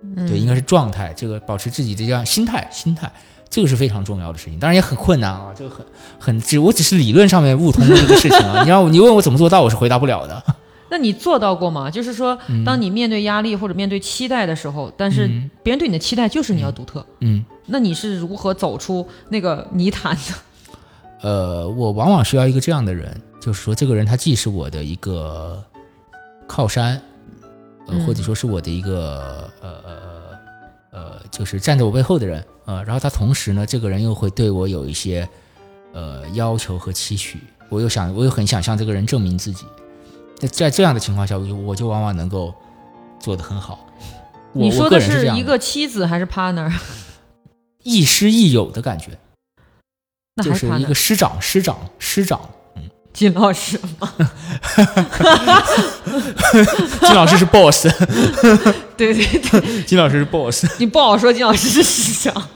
[0.02, 3.08] 嗯、对，应该是状态，这个保持自己的这样心态，心态，
[3.48, 5.86] 这个是非常重要的事情，当然也很困难啊，这个很
[6.18, 10.42] 很只我只是理论上面悟通的这个事情啊， 你让我你问我怎么做到，我是回答不了的。
[10.90, 11.88] 那你做到过吗？
[11.88, 15.48] 就是说，当你面对压力或者面对期待的时候，但是嗯。
[15.62, 20.34] 别人对你的期待就是你要独特，嗯，那你是如何走出那个泥潭的？
[21.26, 25.60] 呃，我往往需要一个这样的人，就是说，这个人他既是我的一个
[26.46, 27.02] 靠山，
[27.88, 29.92] 呃，嗯或者说是我的一个呃呃
[30.92, 35.28] 呃，就是站在我背后的人，呃，然后他同时呢，这个人又会对我有一些
[35.92, 39.66] 呃要求和期许，我又想，我又很想向这个人证明自己。
[40.36, 42.54] 在在这样的情况下，我就我就往往能够
[43.18, 43.84] 做得很好。
[44.52, 46.72] 你说的是一个妻子还是 partner？
[47.82, 49.18] 亦师亦友的感觉，
[50.42, 52.40] 就是一个师长，师长，师长。
[52.76, 52.82] 嗯
[53.16, 54.12] 金老师吗？
[57.00, 57.88] 金老师是 boss，
[58.94, 60.66] 对 对对，金老师是 boss。
[60.78, 62.48] 你不好说金老师是师长。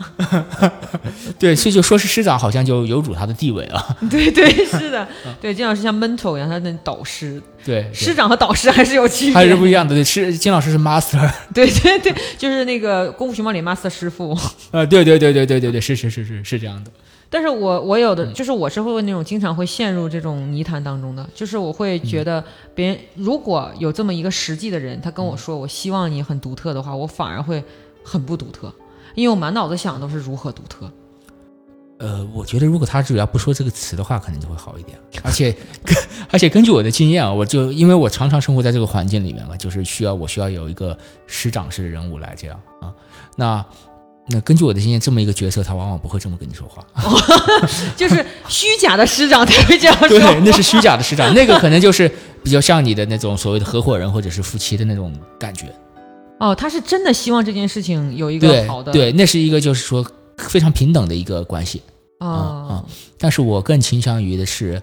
[1.38, 3.96] 对，所以就说是师长，好像就有辱他的地位了。
[4.10, 5.08] 对对是的，
[5.40, 9.94] 对金老师像 mentor 一样，他那导师，对，对师长和导师还是有区别，还是不一样的。
[9.94, 11.26] 对，师金老师是 master。
[11.54, 14.38] 对对对，就是那个功夫熊猫里 master 师傅。
[14.72, 16.90] 呃，对对对对对对对，是是是是是这样的。
[17.30, 27.62] 但是我我有嗯的就是我是会那种经常会陷入这种泥潭当中的，就是我会嗯觉得别人如果有这么一个实际的人，他跟嗯我说我希望你很独特的话，我反而会
[28.04, 28.70] 很不独特，
[29.14, 30.90] 因为我满脑子想的都是如何独特。
[31.98, 34.98] 呃，我觉得如果他只要不说这个词的话，可能就会好一点。
[35.22, 35.52] 而且，
[35.84, 35.94] 根
[36.30, 42.90] 而且根据我的经验啊，我就因为我常常生活在这个环境里面嘛，就是需要我需要有一个师长式的人物来这样啊。
[43.36, 43.62] 那
[44.30, 46.86] 那根据我的经验，这么一个角色，他往往不会这么跟你说话。
[47.96, 50.08] 就是虚假的师长才会这样说。
[50.08, 52.10] 对，那是虚假的师长，那个可能就是
[52.42, 55.66] 比较像你的那种所谓的合伙人或者是夫妻的那种感觉。
[56.38, 60.06] 哦，他是真的希望这件事情有一个对好的对，那是一个就是说
[60.38, 61.82] 非常平等的一个关系。
[62.20, 62.84] 哦，
[63.18, 64.80] 但是我更倾向于的是，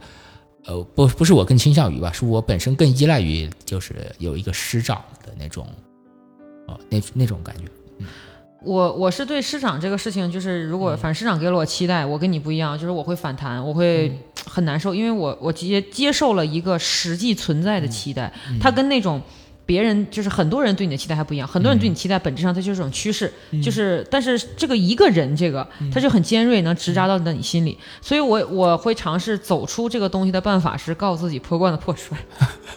[0.65, 5.67] 呃，不不是我更倾向于吧，是我本身更依赖于就是有一个师长的那种，
[6.67, 7.63] 哦，那那种感觉。
[8.63, 10.79] 我我是对市场这个事情，就是如嗯。
[10.79, 14.17] 果反正师长给了我期待，我跟你不一样，就是我会反弹，我会嗯。
[14.49, 17.81] 很难受，因为我我接接受了一个实际存在嗯。
[17.81, 19.21] 的期待，它跟那种。
[19.67, 23.61] 别人就是很多人对你的期待还不一样，很多人对你期待本质上它就是一种趋势，嗯。
[23.61, 32.17] 就是但是这个一个人这个他就很尖锐，能直扎到你心里，所以我我会尝试走出这个东西的办法是告诉自己破罐子破摔，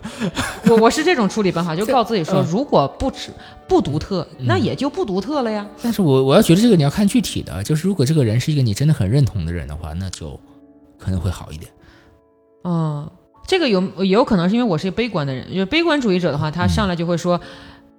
[0.68, 2.46] 我我是这种处理办法，就告诉自己说，嗯。
[2.50, 3.30] 如果不只
[3.68, 5.64] 不独特，那也就不独特了呀。
[5.80, 10.38] 但是我我要觉得这个你要看具体的，就是如果这个人是一个你真的很认同的人的话，那就
[10.98, 11.70] 可能会好一点。
[12.64, 13.08] 嗯，
[13.50, 17.40] 这个有也有可能是因为我是一个悲观的人，就是悲观主义者的话，他上来就会说，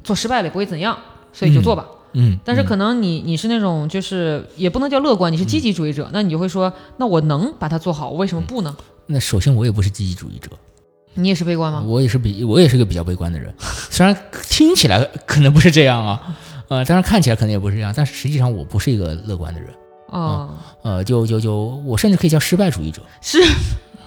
[0.02, 0.98] 做失败了也不会怎样，
[1.34, 1.86] 所以就做吧。
[2.14, 8.74] 嗯，但是可能你你是那种就是也不能叫乐观，你是积极主义者，那你就会说，那我能把它做好，我为什么不呢？
[9.08, 10.50] 那首先我也不是积极主义者，
[11.16, 11.84] 你也是悲观吗？
[11.86, 13.54] 我也是比我也是个比较悲观的人，
[13.92, 14.16] 虽然
[14.50, 16.38] 听起来可能不是这样啊，
[16.70, 19.70] 呃，当然看起来可能也不是这样，但是实际上我不是一个乐观的人，
[20.08, 20.50] 哦，
[20.82, 21.54] 呃，就就就
[21.86, 23.38] 我甚至可以叫失败主义者，是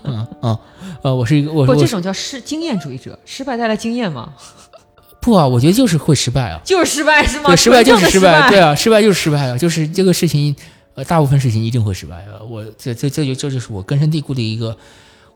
[0.05, 0.59] 嗯啊，
[1.03, 4.35] 呃，我是一个我不，我这种叫失经验主义者，失败带来经验吗？
[5.21, 7.49] 不啊，我觉得就是会失败啊，就是失败是吗？
[7.49, 10.55] 对，失败就是失败，对啊，失败就是失败啊，就是这个事情，
[10.95, 14.77] 呃，大部分事情一定会失败啊，我这这这就这就是我根深蒂固的一个，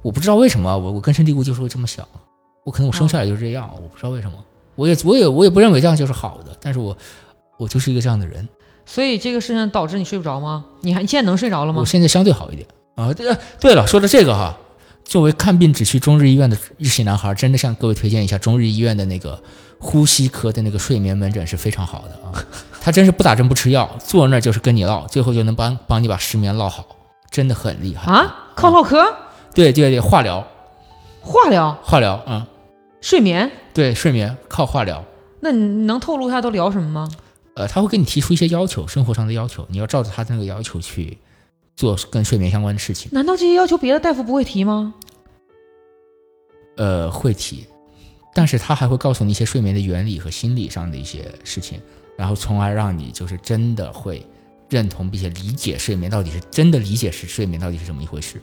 [0.03, 2.07] 我不知道为什么我我根深蒂固就是会这么想，
[2.64, 4.37] 我可能我生下来就是这样，我不知道为什么，
[4.75, 6.95] 我也我也我也不认为这样就是好的，但是我
[7.57, 8.47] 我就是一个这样的人，
[8.85, 10.66] 所以这个事情导致你睡不着吗？
[10.83, 11.81] 你还你现在能睡着了吗？
[11.81, 11.87] 我？
[11.87, 13.14] 现在相对好一点啊。
[13.14, 14.59] 对对了，说到这个哈，
[15.05, 19.40] 作为看病只去中日医院的日系男孩，真的向各位推荐一下中日医院的那个
[19.78, 22.44] 呼吸科的那个睡眠门诊是非常好的啊。
[22.80, 26.86] 他真是不打针不吃药，坐那儿就是跟你唠，最后就能帮帮你把失眠唠好，
[27.30, 28.11] 真的很厉害。
[28.11, 29.05] 啊，靠唠嗑、
[29.55, 30.46] 对对对，化疗
[31.20, 32.46] 化疗、化疗啊、
[33.01, 35.05] 睡眠，对睡眠靠化疗。
[35.40, 37.09] 那你能透露一下都聊什么吗？
[37.55, 41.18] 呃，他会给你提出一些要求，生活上的要求，你要照着他的那个要求去
[41.79, 43.09] 做跟睡眠相关的事情。
[43.12, 44.93] 难道这些要求别的大夫不会提吗？
[46.76, 47.64] 呃，会提，
[48.35, 51.81] 但是他还会告诉你一些睡眠的原理和心理上的一些事情，
[52.16, 54.26] 然后从而让你就是真的会
[54.68, 58.43] 认同并且理解睡眠到底是真的理解是睡眠到底是怎么一回事。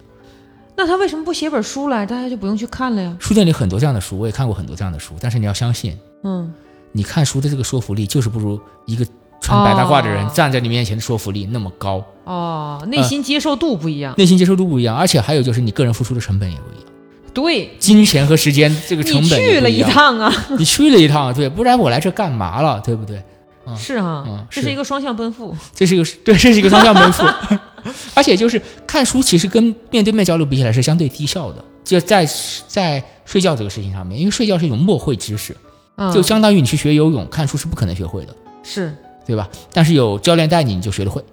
[0.78, 3.18] 那他为什么不写本书来，大家就不用去看了呀？
[3.20, 6.54] 书店里很多这样的书，我也看过很多这样的书，但是你要相信，嗯，
[6.94, 9.06] 你看书的这个说服力就是不如一个
[9.42, 10.32] 穿白大褂的人哦。
[10.34, 14.14] 站在你面前的说服力那么高，哦，内心接受度不一样。
[14.18, 16.92] 内心接受度不一样，而且还有就是你个人付出的成本也不一样，
[17.34, 23.22] 对，金钱和时间这个成本也去了一，趟啊，你去了一趟， 对，不然我来这干嘛了，对不对？
[23.68, 23.76] 嗯。
[23.78, 25.56] 是哈、嗯这是一个双向奔赴。
[25.74, 27.24] 这是一个 对，这是一个双向奔赴，
[28.14, 32.26] 而且就是看书，其实跟面对面交流比起来是相对低效的，就在
[32.68, 35.56] 在睡觉这个事情上面，因为睡觉是一种默会知识，
[35.98, 38.96] 嗯，就相当于你去学游泳，看书是不可能学会的，是，
[39.26, 39.50] 对吧？
[39.74, 41.24] 但是有教练带你，你就学得会。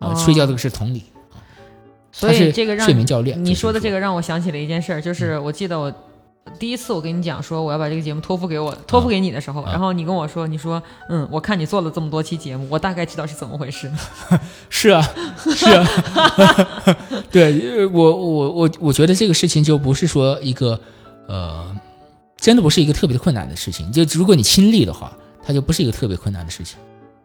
[0.00, 1.02] 啊、哦睡觉这个是同理，
[2.12, 3.44] 所以这个让睡眠教练。
[3.44, 5.92] 你说的这个，让我想起了一件事儿，就是我记得我，
[6.56, 13.90] 第一次我跟你讲说我要把这个节目托付给我托付给你的时候，然后你跟我说，你说嗯，我看你做了这么多期节目，我大概知道是怎么回事。
[14.70, 15.02] 是啊，
[15.56, 15.84] 是啊，
[17.32, 20.80] 对，呃我我我我觉得这个事情就不是说一个
[21.26, 21.76] 呃，
[22.36, 23.90] 真的不是一个特别困难的事情。
[23.90, 25.12] 就如果你亲历的话，
[25.44, 26.78] 它就不是一个特别困难的事情。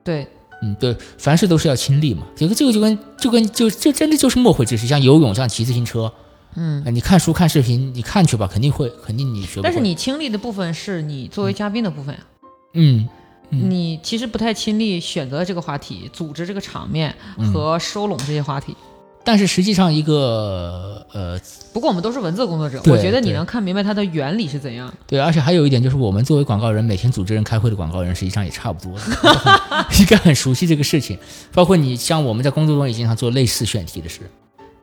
[0.04, 0.28] 对，
[0.62, 2.24] 嗯，对，凡事都是要亲历嘛。
[2.36, 6.12] 这个这个就跟就跟就这真的就是默会知识，像游泳，像骑自行车。
[6.56, 9.62] 嗯呃，你看书看视频，你看去吧，肯定会，肯定你学不。
[9.64, 12.22] 但是你亲历的部分是你作为嘉宾的部分呀。
[12.74, 13.10] 嗯，
[13.50, 18.76] 嗯你其实不太亲历选择这个话题、组织这个场面嗯和收拢这些话题。
[19.24, 21.40] 但是实际上一个呃，
[21.72, 24.94] 不过我们都是文字工作者，我觉得你能看明白它的原理是怎样。
[25.08, 29.00] 对，而且还有一点就是，我们作为广告人，每天组织人开会的广告人，实际上也差不多，
[30.00, 31.18] 应该很熟悉这个事情。
[31.54, 34.22] 包括你像我们在工作中也经常做类似选题的事。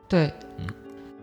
[0.09, 0.66] 对，嗯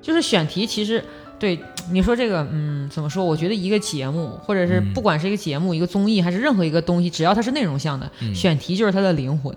[0.01, 1.03] 就是选题，其实
[1.39, 1.59] 对
[1.91, 3.25] 你说这个，嗯，怎么说？
[3.25, 9.53] 我觉得一个节目，或者是嗯不管是一个节目、一个综艺，还是任何一个东西，只要它是内容向的，嗯选题就是它的灵魂，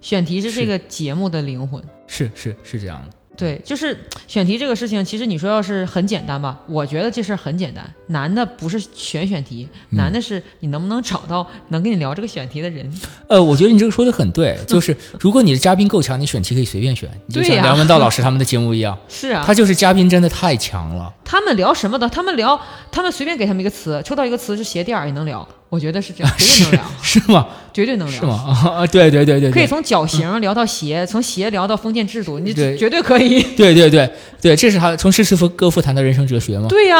[0.00, 1.82] 选题是这个节目的灵魂。
[2.10, 3.16] 是是是这样的。
[3.36, 3.96] 对，就是
[4.26, 7.82] 选题这个事情，其实你说要是很简单吧，我觉得这事儿很简单。
[8.08, 12.92] 难的不是选选题，嗯难的是你能不能找到能跟你聊这个选题的人。
[13.28, 21.10] 呃，我觉得你这个说的很对， 就是如果你的嘉宾够强，你选题可以随便选，你就像梁文道老师 他们的节目一样，是啊，他就是嘉宾真的太强了。
[21.24, 22.06] 他们聊什么的？
[22.10, 22.60] 他们聊，
[22.92, 27.48] 他们随便给他们一个词，抽到一个词是鞋垫儿也能聊，我觉得是这样，绝对能聊， 是吗？
[27.72, 28.20] 绝对能聊。
[28.20, 28.34] 是吗？
[28.76, 33.40] 啊，对对对对，可以从脚型聊到鞋，从鞋聊到封建制度，你对绝对可以。
[33.56, 34.10] 对对对
[34.42, 36.66] 对，这是他从诗词歌赋谈到人生哲学吗。
[36.68, 36.98] 对呀、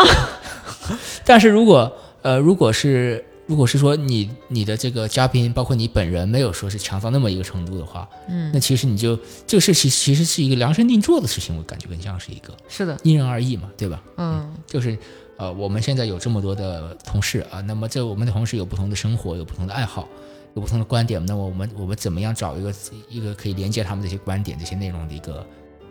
[1.26, 1.92] 但是如果
[2.22, 9.18] 呃，如果是如果是说你你的这个嘉宾，包括你本人没有说是强到那么一个程度的话，嗯，那其实你就
[9.48, 14.00] 这个事其其实是一个量身定做的事情，我感觉更像是一个是的，因人而异嘛，对吧？
[14.18, 14.96] 嗯，就是
[15.40, 20.06] 呃，我们现在有这么多的同事啊，那么这我们的同事有不同的生活，有不同的爱好，
[20.54, 22.70] 有不同的观点，那么我们我们怎么样找一个
[23.08, 25.46] 一个可以连接他们这些观点、这些内容的一个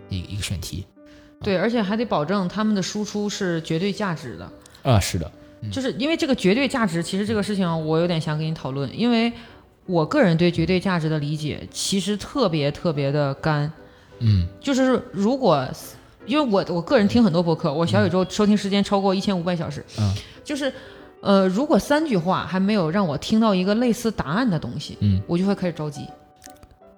[0.08, 0.86] 一一个选题
[1.42, 4.52] 对，而且还得保证他们的输出是绝对价值的，
[4.84, 5.00] 啊？
[5.00, 5.32] 是的，
[5.72, 9.34] 就是因为这个绝对价值，其实这个事情我有点想跟你讨论，因为
[9.88, 13.74] 我个人对绝对价值的理解其实特别特别的干，
[14.20, 15.68] 嗯就是如果。
[16.26, 20.14] 因为我我个人听很多播客，我小宇宙收听时间超过一千五百小时，嗯。
[20.44, 20.72] 就是，
[21.22, 25.22] 呃，如果三句话还没有让我听到一个类似答案的东西，嗯。
[25.28, 26.06] 我就会开始着急。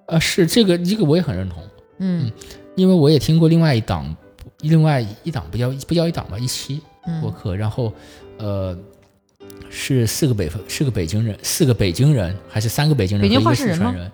[0.06, 1.62] 啊，是这个这个我也很认同。
[1.98, 2.30] 嗯。
[2.74, 4.16] 因为我也听过另外一档，
[4.60, 6.80] 另外一档不叫不叫一档吧，一期
[7.20, 7.92] 播嗯客，然后
[8.38, 8.76] 呃
[9.68, 13.90] 是四个北方，是个北京人，四个北京人还是三个北京人北京话事人吗？
[13.90, 14.12] 四川人？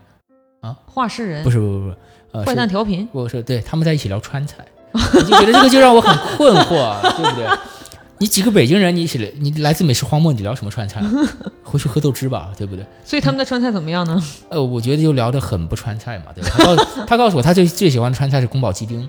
[0.87, 1.45] 话事人。
[1.45, 1.97] 不是不是不是，
[2.33, 7.47] 呃，坏是蛋调频，我说对，他们在一起聊川菜，我就觉得这个就让我很困惑，啊对不对？
[8.21, 11.01] 你几个北京人，你一起来，你来自美食荒漠，你聊什么川菜？
[11.63, 12.85] 回去喝豆汁吧，对不对？
[13.05, 14.21] 所以他们的川菜怎么样呢？
[14.51, 16.51] 呃，我觉得就聊得很不川菜嘛，对吧？
[16.57, 19.09] 他告诉他告诉我，他最最喜欢的川菜是宫保鸡丁，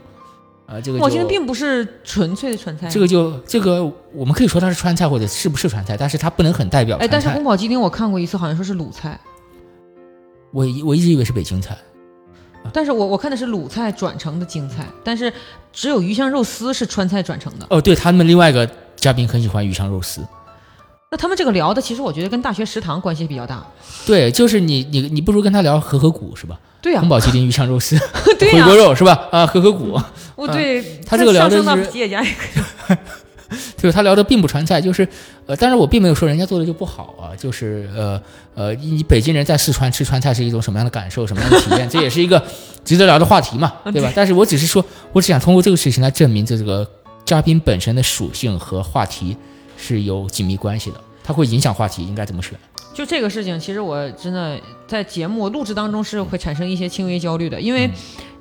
[0.67, 2.88] 啊、这个就我觉得并不是纯粹的川菜。
[2.88, 7.07] 这个就这个，我们可以说它是川菜或者是不是川菜，但是它不能很代表哎。
[7.07, 9.19] 但是宫保鸡丁我看过一次，好像说是鲁菜，
[10.51, 11.75] 我一我一直以为是北京菜，
[12.72, 15.32] 但是我我看的是鲁菜转成的京菜，但是
[15.74, 17.66] 只有鱼香肉丝是川菜转成的。
[17.70, 20.22] 哦，对他们另外一个嘉宾很喜欢鱼香肉丝，
[21.10, 23.66] 那他们这个聊的，其实我觉得跟大学食堂关系比较大。
[24.05, 26.60] 对，就是你你你不如跟他聊和合谷是吧？
[26.82, 27.97] 对呀、宫保鸡丁、鱼香肉丝、
[28.39, 29.28] 回锅肉是吧？
[29.32, 29.99] 啊，和合谷，
[30.36, 31.64] 我对、他这个聊的是。
[33.76, 35.08] 就是他聊的并不川菜，就是
[35.45, 38.22] 呃，但是我并没有说人家做的就不好啊，就是呃
[38.56, 42.43] 呃，你北京人在四川吃川菜是一种什么样的感受，什么样的体验，这也是一个
[42.86, 44.12] 值得聊的话题嘛，对吧？
[44.16, 46.88] 但是我只是说，我只想通过这个事情来证明这这个
[47.26, 49.36] 嘉宾本身的属性和话题
[49.78, 52.54] 是有紧密关系的，它会影响话题应该怎么选。
[53.00, 57.89] 就这个事情，其实我真的在节目录制当中是会产生一些轻微焦虑的，因为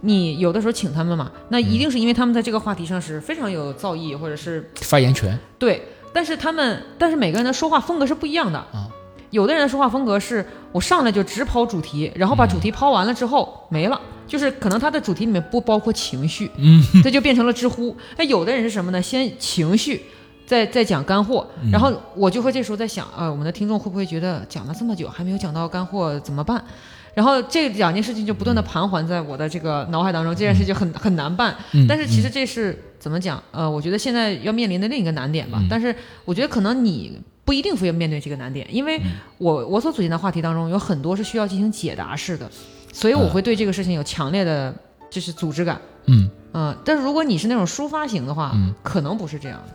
[0.00, 5.80] 你有的时候请他们嘛，那一定是因为他们在这个话题上是非常有造诣，或者是发言权，对，
[6.12, 8.88] 但是他们，但是每个人的说话风格是不一样的啊。
[9.30, 17.96] 有的人的说话风格是我上来就直抛主题，然后把主题抛完了之后没了，就是可能他的主题里面不包括情绪，嗯，这就变成了知乎。
[18.16, 19.00] 那有的人是什么呢？
[19.00, 20.02] 先情绪，
[20.48, 26.64] 再再讲干货，然后我就会这时候在想，啊，我们的听众会不会觉得讲了这么久还没有讲到干货怎么办？
[27.12, 31.54] 然后这两件事情就不断的盘桓在我的这个脑海当中，这件事情很很难办。
[31.72, 33.42] 嗯但是其实这是怎么讲？
[33.50, 35.58] 呃，我觉得现在要面临的另一个难点吧。
[35.60, 35.94] 嗯但是
[36.24, 38.98] 我觉得可能你不一定非要面对这个难点，因为
[39.36, 42.50] 我我所组建的话题当中有很多是需要进行解答式的，
[42.90, 44.74] 所以我会对这个事情有强烈的
[45.10, 45.78] 就是组织感。
[46.06, 49.74] 嗯嗯，但是如果你是那种抒发型的话，嗯可能不是这样的。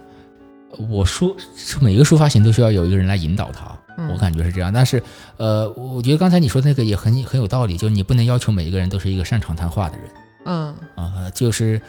[0.90, 1.36] 我说
[1.82, 4.72] 每个抒发型都需要有一个人来引导他，嗯我感觉是这样。
[4.72, 5.02] 但是
[5.38, 10.06] 呃，我觉得刚才你说的那个也很很有道理，就是你不能要求每一个人都是一个擅长谈话的人
[10.46, 11.82] 嗯啊、就是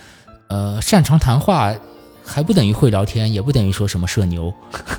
[0.48, 1.74] 呃擅长谈话。
[2.26, 4.50] 还不等于会聊天，也不等于说什么社牛，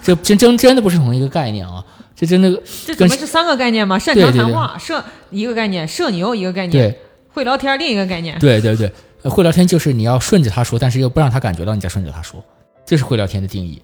[0.04, 1.84] 这真真真的不是同一个概念啊！
[2.16, 2.52] 这真的
[2.86, 3.98] 这怎么是三个概念吗？
[3.98, 7.00] 擅长谈话，社一个概念，社牛一个概念，对
[7.34, 8.38] 会聊天另一个概念。
[8.38, 12.46] 对对对，呃会聊天就是你要顺着他说，但是又不让他感觉到你在顺着他说，
[12.86, 13.82] 这是会聊天的定义。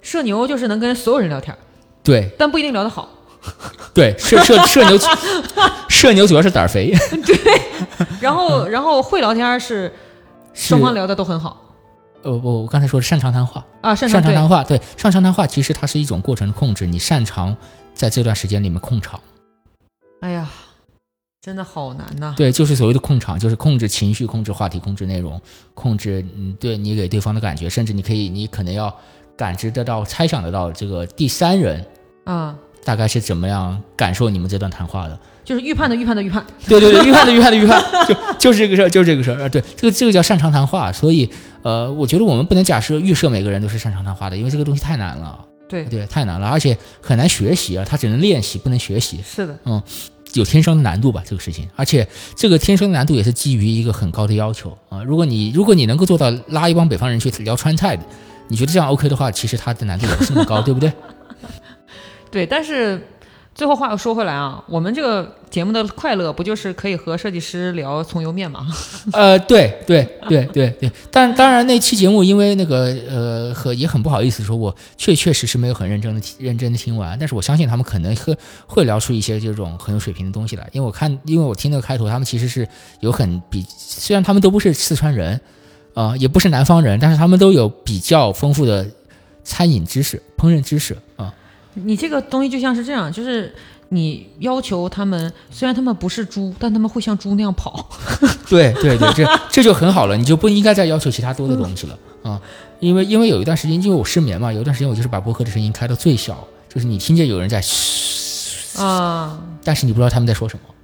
[0.00, 1.56] 社牛就是能跟所有人聊天，
[2.02, 2.30] 对。
[2.38, 3.08] 但不一定聊得好。
[3.94, 4.98] 对，社社 社牛，
[5.88, 6.92] 社牛主要是胆儿肥，
[7.24, 7.36] 对。
[8.20, 9.92] 然后，然后会聊天是
[10.52, 11.64] 是双方聊的都很好。
[12.22, 17.56] 呃，我我刚才说的擅长谈话，啊，擅长对擅长谈话，对，擅长谈话其实它是一种过程的控制，你擅长
[17.94, 19.20] 在这段时间里面控场，
[20.20, 20.48] 哎呀，
[21.40, 25.40] 真的好难呐、对，就是所谓的控场，就是控制情绪、控制话题、控制内容、
[25.72, 28.94] 控制嗯对你给对方的感觉，甚至你可以，你可能要
[29.36, 31.84] 感知得到、猜想得到这个第三人
[32.24, 35.18] 啊，大概是怎么样感受你们这段谈话的。
[35.44, 36.44] 就是预判的预判的预判。
[36.66, 39.40] 对对对，预判的预判的预判，就就是这个事儿，就是这个事儿。
[39.40, 41.30] 啊，对，这个这个叫擅长谈话，所以
[41.62, 49.58] 呃，我觉得我们不能假设预设每个人都是擅长谈话的，因为这个东西太难了，对，对，太难了，而且很难学习啊，它只能练习，不能学习，是的，
[50.34, 52.06] 有天生的难度吧，这个事情，而且
[52.36, 58.02] 这个天生的难度也是基于一个很高的要求啊、如果你如果你能够做到拉一帮北方人去聊川菜的，
[58.48, 60.92] 你觉得这样 OK 的话，其实它的难度也不是很高，对不对？
[62.30, 62.46] 对。
[62.46, 63.00] 但是
[63.58, 68.68] 最后话又说回来啊，我们这个节目的快乐不就是可以和设计师聊葱油面吗？
[69.12, 82.68] 呃，对对对对对，但当然那期节目因为那个呃和也很不好意思说，我确确实实没有很认真的认真的听完，但是我相信他们可能会会聊出一些这种很有水平的东西来，因为我看因为我听那个开头，他们其实是
[83.00, 85.40] 有很比虽然他们都不是四川人，
[85.94, 88.86] 啊、也不是南方人，但是他们都有比较丰富的
[89.42, 91.34] 餐饮知识、烹饪知识啊、
[91.84, 93.54] 你这个东西就像是这样，就是
[93.90, 97.88] 你要求他们，虽然他们不是猪，但他们会像猪那样跑。
[98.48, 102.40] 对对对，这这就很好了，你就不应该再要求其他多的东西了啊、
[102.80, 110.74] 因为因为有一段时间，因为我失眠嘛，有一段时间我就是把播客的声音开到最小，就是你听见有人在嘘，啊，但是你不知道他们在说什么。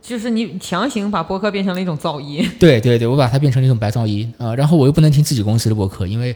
[0.00, 2.48] 就是你强行把播客变成了一种噪音。
[2.58, 6.34] 对对对，我把它变成了一种白噪音啊、然后我又不能听自己公司的播客，因为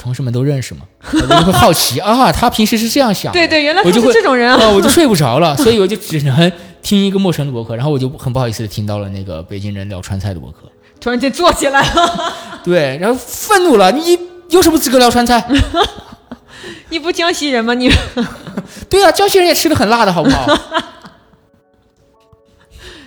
[0.00, 0.80] 同事们都认识嘛，
[1.12, 4.58] 我就会好奇啊，他平时是这样想的，对对，原来他我就是会这种人啊。
[4.58, 10.70] 啊，我就睡不着了，所以我就只能听一个陌生的博客，然后我就很不好意思的听到了那个北京人聊川菜的博客。
[10.98, 12.32] 突然间坐起来了，
[12.64, 14.18] 对，然后愤怒了，你
[14.50, 15.46] 有什么资格聊川菜？
[16.90, 17.72] 你不江西人吗？
[17.74, 17.90] 你
[18.90, 20.46] 对啊，江西人也吃的很辣的好不好？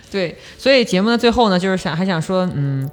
[0.09, 2.89] 对，所以节目的最后呢，就是想还想说，嗯，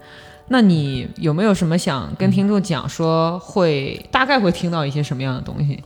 [0.53, 5.81] 那你有没有什么想跟听众讲说会大概会听到一些什么样的东西？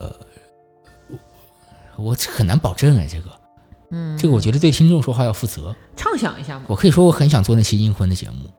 [0.00, 0.10] 呃
[1.96, 3.30] 我很难保证哎，这个，
[3.90, 5.76] 嗯，这个我觉得对听众说话要负责。
[5.94, 6.64] 畅想一下嘛。
[6.66, 8.50] 我可以说我很想做那期阴婚的节目，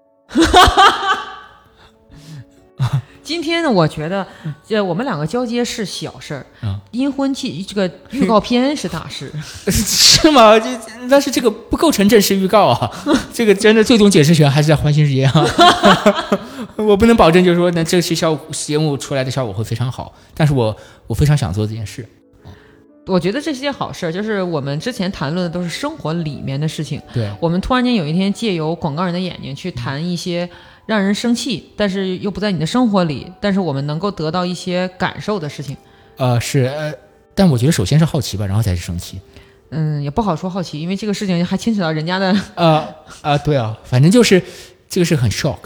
[3.25, 4.25] 今天呢，我觉得，
[4.65, 9.31] 这我们两个交接是小事儿，嗯阴婚期这个预告片是大事。
[9.67, 10.57] 是吗？
[10.59, 10.69] 这
[11.09, 12.91] 但是这个不构成正式预告啊，
[13.33, 15.43] 这个真的最终解释权还是在欢欣之间啊。
[16.75, 20.75] 我不能保证，就是说，那这期效果节目出来的效果会非常好，但是我
[21.07, 22.07] 我非常想做这件事。
[23.07, 30.49] 我觉得这是件好事儿，就是我们之前谈论的都是生活里面的事情，对，我们突然间有一天借由广告人的眼睛去谈一些
[30.85, 35.75] 让人生气，但是又不在你的生活里，但是我们能够得到一些感受的事情。
[36.17, 36.93] 呃，是呃，
[37.33, 39.19] 但我觉得首先是好奇吧，然后才是生气。
[39.71, 42.87] 嗯，也不好说好奇，因为这个事情还牵扯到人家的呃
[43.21, 44.41] 啊，对啊，反正就是
[44.87, 45.57] 这个是很 shock，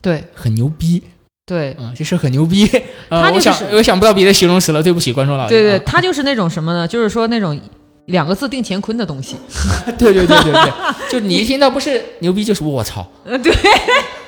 [0.00, 1.02] 对很牛逼，
[1.44, 2.66] 对嗯，这事很牛逼。
[3.08, 5.48] 呃、他就是我想我想不到别的形容词了，对不起观众老爷。
[5.50, 6.86] 对对，啊他就是那种什么呢？
[6.86, 7.60] 就是说那种
[8.06, 9.36] 两个字定乾坤的东西。
[9.98, 10.72] 对对对对对，
[11.10, 13.06] 就你一听到不是牛逼就是我操。
[13.24, 13.52] 呃，对，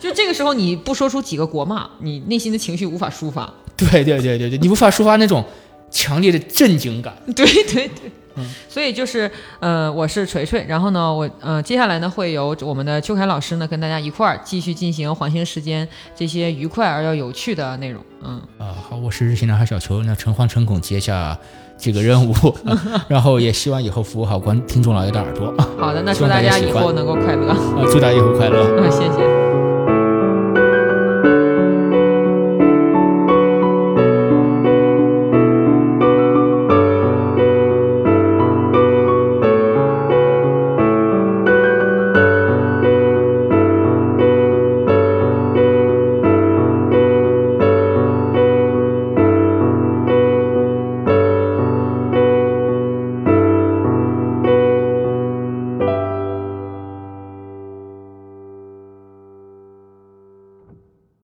[0.00, 3.52] 就这个时候你不说出几个国骂，你内心的情绪无法抒发。
[3.76, 5.44] 对对对对对，你无法抒发那种
[5.90, 7.14] 强烈的震惊感。
[7.34, 9.30] 对 对对，嗯 所以就是
[9.60, 18.02] 呃，我是锤锤，然后呢，我呃接下来呢会由我们的邱凯老师呢跟大家一块儿继续进行环形时间这些愉快而又有趣的内容。
[18.22, 21.36] 嗯，啊，好，我是日行男孩小球，那诚惶诚恐接下
[21.76, 22.32] 这个任务，
[22.64, 22.78] 啊
[23.08, 27.48] 然后也希望以后服务好观听众老爷的耳朵啊，好的，那祝大家以后能够快乐。
[27.48, 27.56] 啊
[27.90, 28.78] 祝大家以后快乐。
[28.78, 29.41] 嗯，谢谢。